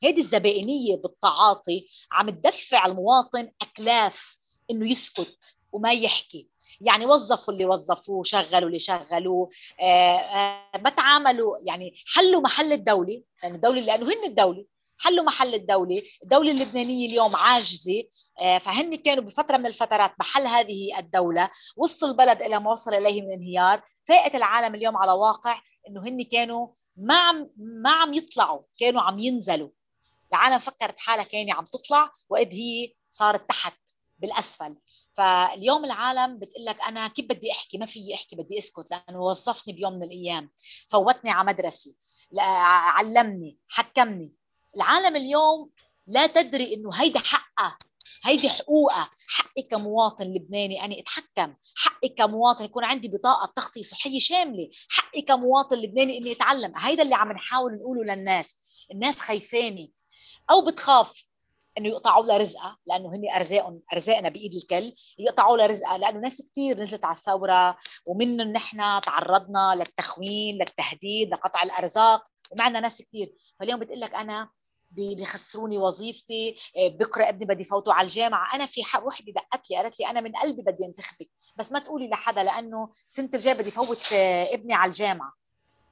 [0.03, 4.39] هيدي الزبائنية بالتعاطي عم تدفع المواطن أكلاف
[4.71, 6.49] إنه يسكت وما يحكي.
[6.81, 9.49] يعني وظفوا اللي وظفوه شغلوا اللي شغلوه
[9.81, 14.65] آه آه ما تعاملوا يعني حلوا محل الدولة لأن الدولة لأنه هن الدولة
[14.99, 18.03] حلوا محل الدولة الدولة اللبنانية اليوم عاجزة
[18.41, 23.23] آه فهن كانوا بفترة من الفترات محل هذه الدولة وسط البلد إلى ما وصل إليه
[23.23, 26.69] من انهيار فاقت العالم اليوم على واقع إنه هن كانوا
[26.99, 29.71] ما عم ما عم يطلعوا كانوا عم ينزلوا.
[30.33, 33.79] العالم فكرت حالها كانت عم تطلع وإذ هي صارت تحت
[34.19, 34.77] بالأسفل.
[35.13, 39.75] فاليوم العالم بتقول لك أنا كيف بدي أحكي؟ ما في أحكي بدي أسكت لأنه وظفني
[39.75, 40.51] بيوم من الأيام.
[40.89, 41.97] فوتني على مدرسي
[42.41, 44.33] علمني حكمني.
[44.77, 45.71] العالم اليوم
[46.07, 47.79] لا تدري إنه هيدا حقها
[48.25, 54.71] هيدي حقوقها حقي كمواطن لبناني أني أتحكم حقي كمواطن يكون عندي بطاقة تغطية صحية شاملة
[54.91, 56.73] حقي كمواطن لبناني إني أتعلم.
[56.77, 58.57] هيدا اللي عم نحاول نقوله للناس.
[58.93, 59.93] الناس خايفاني.
[60.51, 61.25] أو بتخاف
[61.79, 65.99] إنه يقطعوا لها رزقها لأنه هن أرزاقهم أرزاقنا بإيد الكل يقطعوا لها رزقها.
[65.99, 73.03] لأنه ناس كثير نزلت على الثورة ومنهم نحن تعرضنا للتخوين للتهديد لقطع الأرزاق ومعنا ناس
[73.03, 74.51] كثير فاليوم بتقول لك أنا
[74.91, 78.55] بيخسروني وظيفتي آه، بكره ابني بدي فوته على الجامعة.
[78.55, 82.09] أنا في وحدة دقت لي قالت لي أنا من قلبي بدي انتخبك بس ما تقولي
[82.09, 85.33] لحدا لأنه السنة الجايه بدي فوت آه، ابني على الجامعة.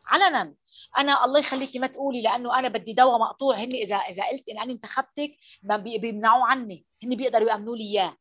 [0.06, 0.54] علنا
[0.98, 3.56] أنا الله يخليكي ما تقولي لأنه أنا بدي دواء مقطوع.
[3.56, 5.30] هن إذا إذا قلت إن أنا انتخبتك
[5.62, 6.86] ما بيمنعوه عني.
[7.04, 8.16] هن بيقدروا يأمنوا لي إياه.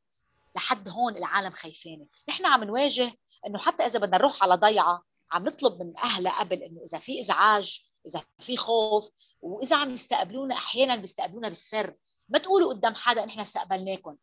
[0.56, 3.12] لحد هون العالم خايفانه نحن عم نواجه
[3.48, 7.20] إنه حتى إذا بدنا نروح على ضيعة عم نطلب من أهلها قبل إنه إذا في
[7.20, 9.10] إزعاج إذا في خوف
[9.42, 11.96] وإذا عم يستقبلونا أحيانا بيستقبلونا بالسر.
[12.30, 14.16] ما تقولوا قدام حدا نحن استقبلناكم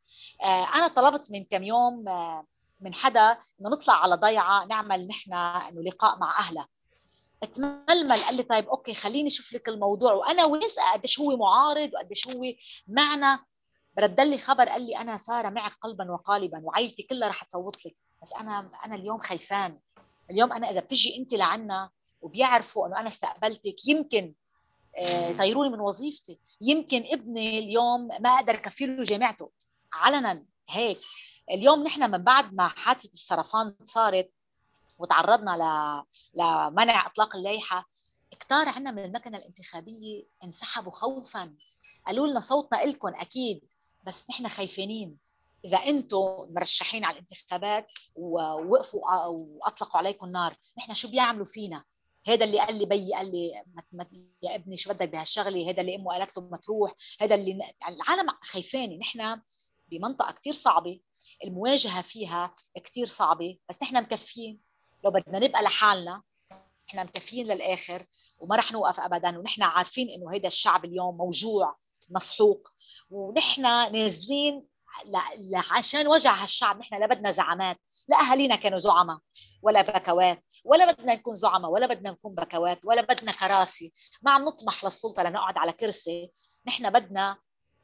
[0.43, 2.47] آه أنا طلبت من كم يوم آه
[2.81, 6.69] من حدا إنه نطلع على ضيعة نعمل نحن إنه لقاء مع أهلها.
[7.55, 10.13] تململ قال لي طيب أوكي خليني أشوف لك الموضوع.
[10.13, 12.43] وأنا واثقه قديش هو معارض وقديش هو
[12.89, 13.45] معنا
[13.99, 17.97] رد لي خبر قال لي أنا سارة معك قلبا وقالبا وعائلتي كلها رح تصوت لك.
[18.23, 19.79] بس أنا أنا اليوم خايفان.
[20.31, 21.91] اليوم أنا إذا بتجي أنت لعنا
[22.23, 23.89] وبيعرفوا إنه أنا استقبلتك.
[23.89, 24.35] يمكن
[24.99, 26.39] آه، يطيروني من وظيفتي.
[26.61, 29.51] يمكن ابني اليوم ما أقدر اكفي له جامعته.
[29.93, 30.99] علنا هيك.
[31.51, 34.31] اليوم نحن من بعد ما حادثة السرطان صارت
[34.99, 35.57] وتعرضنا
[36.35, 37.89] لمنع إطلاق اللائحة
[38.31, 41.55] كتار عنا من المكنة الانتخابية انسحبوا خوفا.
[42.07, 43.61] قالوا لنا صوتنا لكم أكيد
[44.07, 45.19] بس نحن خايفين.
[45.65, 46.19] إذا أنتم
[46.51, 51.85] مرشحين على الانتخابات ووقفوا وأطلقوا عليكم النار نحن شو بيعملوا فينا؟
[52.27, 53.65] هذا اللي قال لي بيي قال لي
[54.43, 56.93] يا ابني شو بدك بهالشغلة؟ هذا اللي أمه قالت له ما تروح.
[57.21, 58.99] هذا اللي العالم خايفاني.
[58.99, 59.41] نحن
[59.91, 61.01] بمنطقة كثير صعبة
[61.45, 62.55] المواجهة فيها
[62.85, 64.61] كثير صعبة بس نحن مكفيين.
[65.05, 66.23] لو بدنا نبقى لحالنا
[66.89, 68.07] إحنا مكفيين للآخر
[68.41, 69.39] وما رح نوقف ابدا.
[69.39, 71.77] ونحن عارفين إنه هيدا الشعب اليوم موجوع
[72.11, 72.69] مسحوق.
[73.11, 74.67] ونحن نازلين
[75.71, 76.79] عشان وجع هالشعب.
[76.79, 77.79] نحن لا بدنا زعامات.
[78.09, 79.19] لا أهالينا كانوا زعماء.
[79.63, 83.93] ولا بكوات ولا بدنا نكون زعماء ولا بدنا نكون بكوات ولا بدنا كراسي.
[84.23, 86.31] ما عم نطمح للسلطة لنقعد على كرسي.
[86.67, 87.37] نحن بدنا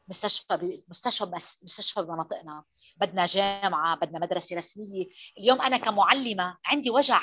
[0.09, 0.59] مستشفى
[0.89, 1.25] مستشفى
[1.63, 2.65] مستشفى بمناطقنا.
[2.97, 5.07] بدنا جامعة بدنا مدرسة رسمية.
[5.39, 7.21] اليوم أنا كمعلمة عندي وجع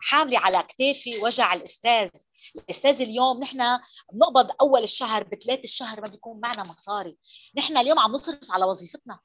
[0.00, 2.08] حاملة على كتافي وجع الأستاذ.
[2.56, 3.78] الأستاذ اليوم نحن
[4.12, 7.18] بنقبض أول الشهر بثلاث الشهر ما بيكون معنا مصاري.
[7.56, 9.20] نحن اليوم عم نصرف على وظيفتنا.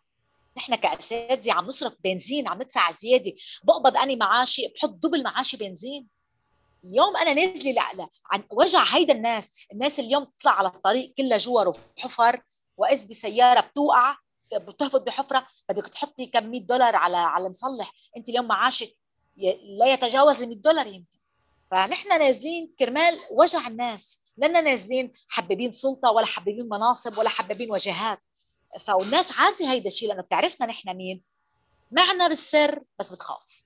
[0.58, 3.34] نحن كأساتذة عم نصرف بنزين عم ندفع زيادة.
[3.64, 6.08] بقبض اني معاشي بحط دبل معاشي بنزين.
[6.84, 9.52] اليوم أنا نازلة لا عن وجع هيدا الناس.
[9.72, 12.42] الناس اليوم تطلع على الطريق كلها جوار وحفر
[12.78, 14.16] وإذ بسيارة بتوقع
[14.54, 17.94] بتهبط بحفرة بدك تحطي كم 100 دولار على على مصلح.
[18.18, 18.96] أنت اليوم معاشك
[19.78, 21.20] لا يتجاوز ال 100 دولار يمكن.
[21.72, 24.24] فنحن نازلين كرمال وجع الناس.
[24.38, 28.20] لنا نازلين حبابين سلطة ولا حبابين مناصب ولا حبابين وجهات.
[28.80, 31.22] فالناس عارفة هيدا الشيء لأنه بتعرفنا نحن مين.
[31.92, 33.64] معنا بالسر بس بتخاف.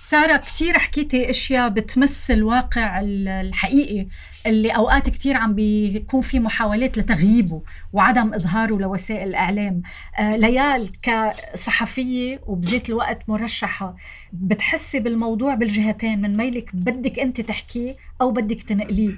[0.00, 4.06] سارة كتير حكيتي أشياء بتمس الواقع الحقيقي
[4.46, 7.62] اللي أوقات كتير عم بيكون في محاولات لتغييبه
[7.92, 9.82] وعدم إظهاره لوسائل الإعلام.
[10.18, 13.96] آه ليال كصحفية وبذات الوقت مرشحة
[14.32, 19.14] بتحسي بالموضوع بالجهتين من ميلك بدك أنت تحكيه أو بدك تنقليه.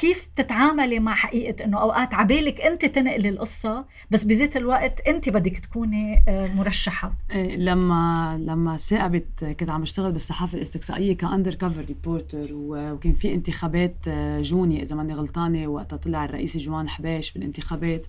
[0.00, 5.58] كيف تتعاملي مع حقيقة أنه أوقات عبالك أنت تنقلي القصة بس بذات الوقت أنت بدك
[5.58, 7.12] تكوني آه، مرشحة.
[7.30, 13.96] إيه، لما لما ثاقبت كنت عم بشتغل بالصحافة الاستقصائية كأندر كفر ريبورتر وكان في انتخابات
[14.08, 18.06] آه، جوني إذا ماني غلطانة وقتها طلع الرئيس جوان حباش بالانتخابات.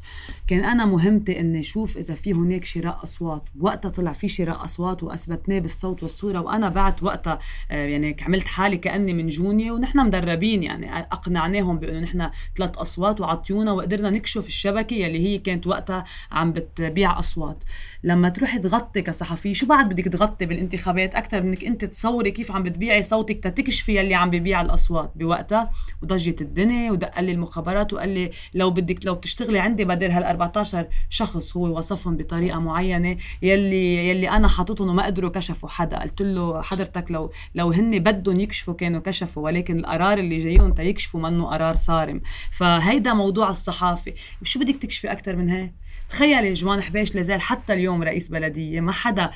[0.48, 3.44] كان أنا مهمتي إني أشوف إذا في هناك شراء أصوات.
[3.60, 7.40] وقتها طلع في شراء أصوات وأثبتناه بالصوت والصورة وأنا بعت وقتها
[7.72, 13.22] آه، يعني عملت حالي كأني من جوني ونحن مدربين يعني أقنعناهم بانه نحن ثلاث أصوات
[13.22, 17.64] وعطيونا وقدرنا نكشف الشبكة يلي هي كانت وقتها عم بتبيع أصوات.
[18.04, 22.64] لما تروحي تغطي كصحفي شو بعد بدك تغطي بالانتخابات؟ أكثر منك أنت تصوري كيف عم
[22.64, 25.72] بتبيعي صوتك تتكشفي يلي عم ببيع الأصوات بوقتها.
[26.02, 30.88] وضجت الدنيا ودق لي المخابرات وقال لي لو بدك لو بتشتغلي عندي بدل هال 14
[31.10, 36.00] شخص هو وصفهم بطريقة معينة يلي يلي أنا حاططهم وما قدروا كشفوا حدا.
[36.00, 41.20] قلت له حضرتك لو لو هن بدهم يكشفوا كانوا كشفوا ولكن القرار اللي جايهم تيكشفوا
[41.20, 42.22] منه قرار صارم.
[42.52, 44.14] فهيدا موضوع الصحافة.
[44.44, 45.74] شو بدك تكشفي أكثر من هيك؟
[46.10, 49.32] تخيلي جوان حبيش لازال حتى اليوم رئيس بلدية ما حدا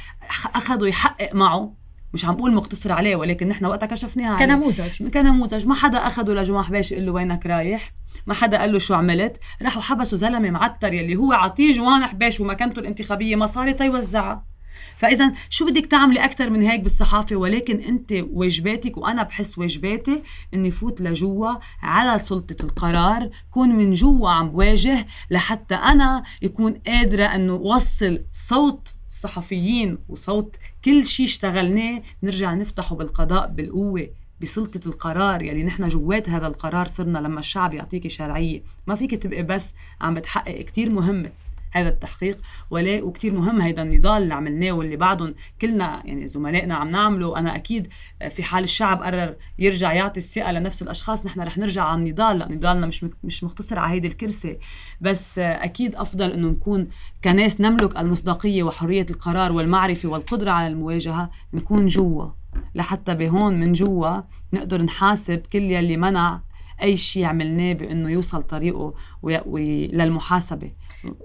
[0.55, 1.73] أخذه يحقق معه.
[2.13, 5.09] مش عم بقول مقتصر عليه ولكن نحن وقتها كشفناها كنموذج.
[5.09, 5.67] كنموذج.
[5.67, 7.93] ما حدا أخذه لجوان حبيش يقول له وينك رايح؟
[8.27, 12.39] ما حدا قال له شو عملت؟ راحوا حبسوا زلمة معتر يلي هو عطيه جوان حبيش
[12.39, 14.54] ومكانته الانتخابية مصاري تيوزعها
[14.95, 20.21] فإذا شو بدك تعملي أكثر من هيك بالصحافة؟ ولكن أنت واجباتك وأنا بحس واجباتي
[20.53, 21.51] إني فوت لجوا
[21.81, 28.93] على سلطة القرار كون من جوا عم بواجه لحتى أنا يكون قادرة إنه وصل صوت
[29.07, 30.55] الصحفيين وصوت
[30.85, 34.09] كل شيء اشتغلناه نرجع نفتحه بالقضاء بالقوة
[34.41, 35.41] بسلطة القرار.
[35.41, 38.63] يلي نحن جوات هذا القرار صرنا لما الشعب يعطيكي شرعية.
[38.87, 41.31] ما فيك تبقي بس عم بتحقق كتير مهمة.
[41.75, 42.37] هذا التحقيق
[42.69, 47.37] ولا وكثير مهم هذا النضال اللي عملناه واللي بعدهم كلنا يعني زملائنا عم نعمله.
[47.37, 47.87] أنا أكيد
[48.29, 52.39] في حال الشعب قرر يرجع يعطي الثقة لنفس الأشخاص نحن رح نرجع على النضال.
[52.39, 54.57] لأن نضالنا مش مش مختصر على هيدي الكرسي.
[55.01, 56.87] بس أكيد أفضل إنه نكون
[57.23, 62.29] كناس نملك المصداقية وحرية القرار والمعرفة والقدرة على المواجهة نكون جوا.
[62.75, 64.21] لحتى بهون من جوا
[64.53, 66.41] نقدر نحاسب كل يلي منع
[66.81, 69.87] أي شيء عملناه بأنه يوصل طريقه وي...
[69.87, 70.71] للمحاسبة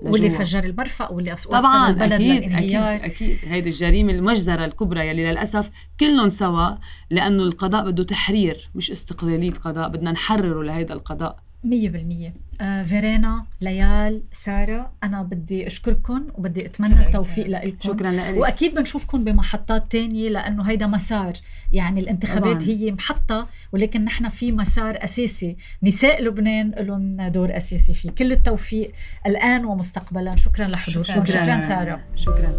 [0.02, 2.52] واللي فجر المرفأ واللي طبعا البلد أكيد.
[2.52, 3.38] أكيد أكيد.
[3.44, 5.70] هيدي الجريمة المجزرة الكبرى يلي للأسف
[6.00, 6.76] كلهم سوا
[7.10, 11.49] لأنه القضاء بده تحرير مش استقلالية قضاء بدنا نحرره لهيدا القضاء.
[11.64, 12.34] مية بالمية.
[12.60, 18.36] آه فيرينا ليال سارة أنا بدي أشكركم وبدي أتمنى التوفيق لكم شكرا لك.
[18.36, 21.32] وأكيد بنشوفكم بمحطات تانية لأنه هيدا مسار.
[21.72, 22.68] يعني الانتخابات طبعا.
[22.68, 25.56] هي محطة ولكن نحن في مسار أساسي.
[25.82, 28.10] نساء لبنان لهم دور أساسي فيه.
[28.10, 28.92] كل التوفيق
[29.26, 30.36] الآن ومستقبلا.
[30.36, 31.24] شكرا لحضوركم.
[31.24, 32.00] شكرا, شكرا سارة.
[32.16, 32.52] شكرا.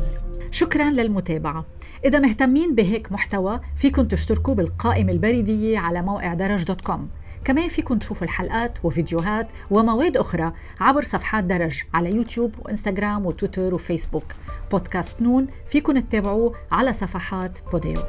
[0.52, 0.92] شكرا.
[0.92, 1.66] للمتابعة.
[2.06, 7.10] إذا مهتمين بهيك محتوى فيكم تشتركوا بالقائمة البريدية على موقع درج dot com.
[7.46, 14.26] كمان فيكم تشوفوا الحلقات وفيديوهات ومواد أخرى عبر صفحات درج على يوتيوب وإنستغرام وتويتر وفيسبوك.
[14.72, 18.02] بودكاست نون فيكم تتابعوه على صفحات بوديو.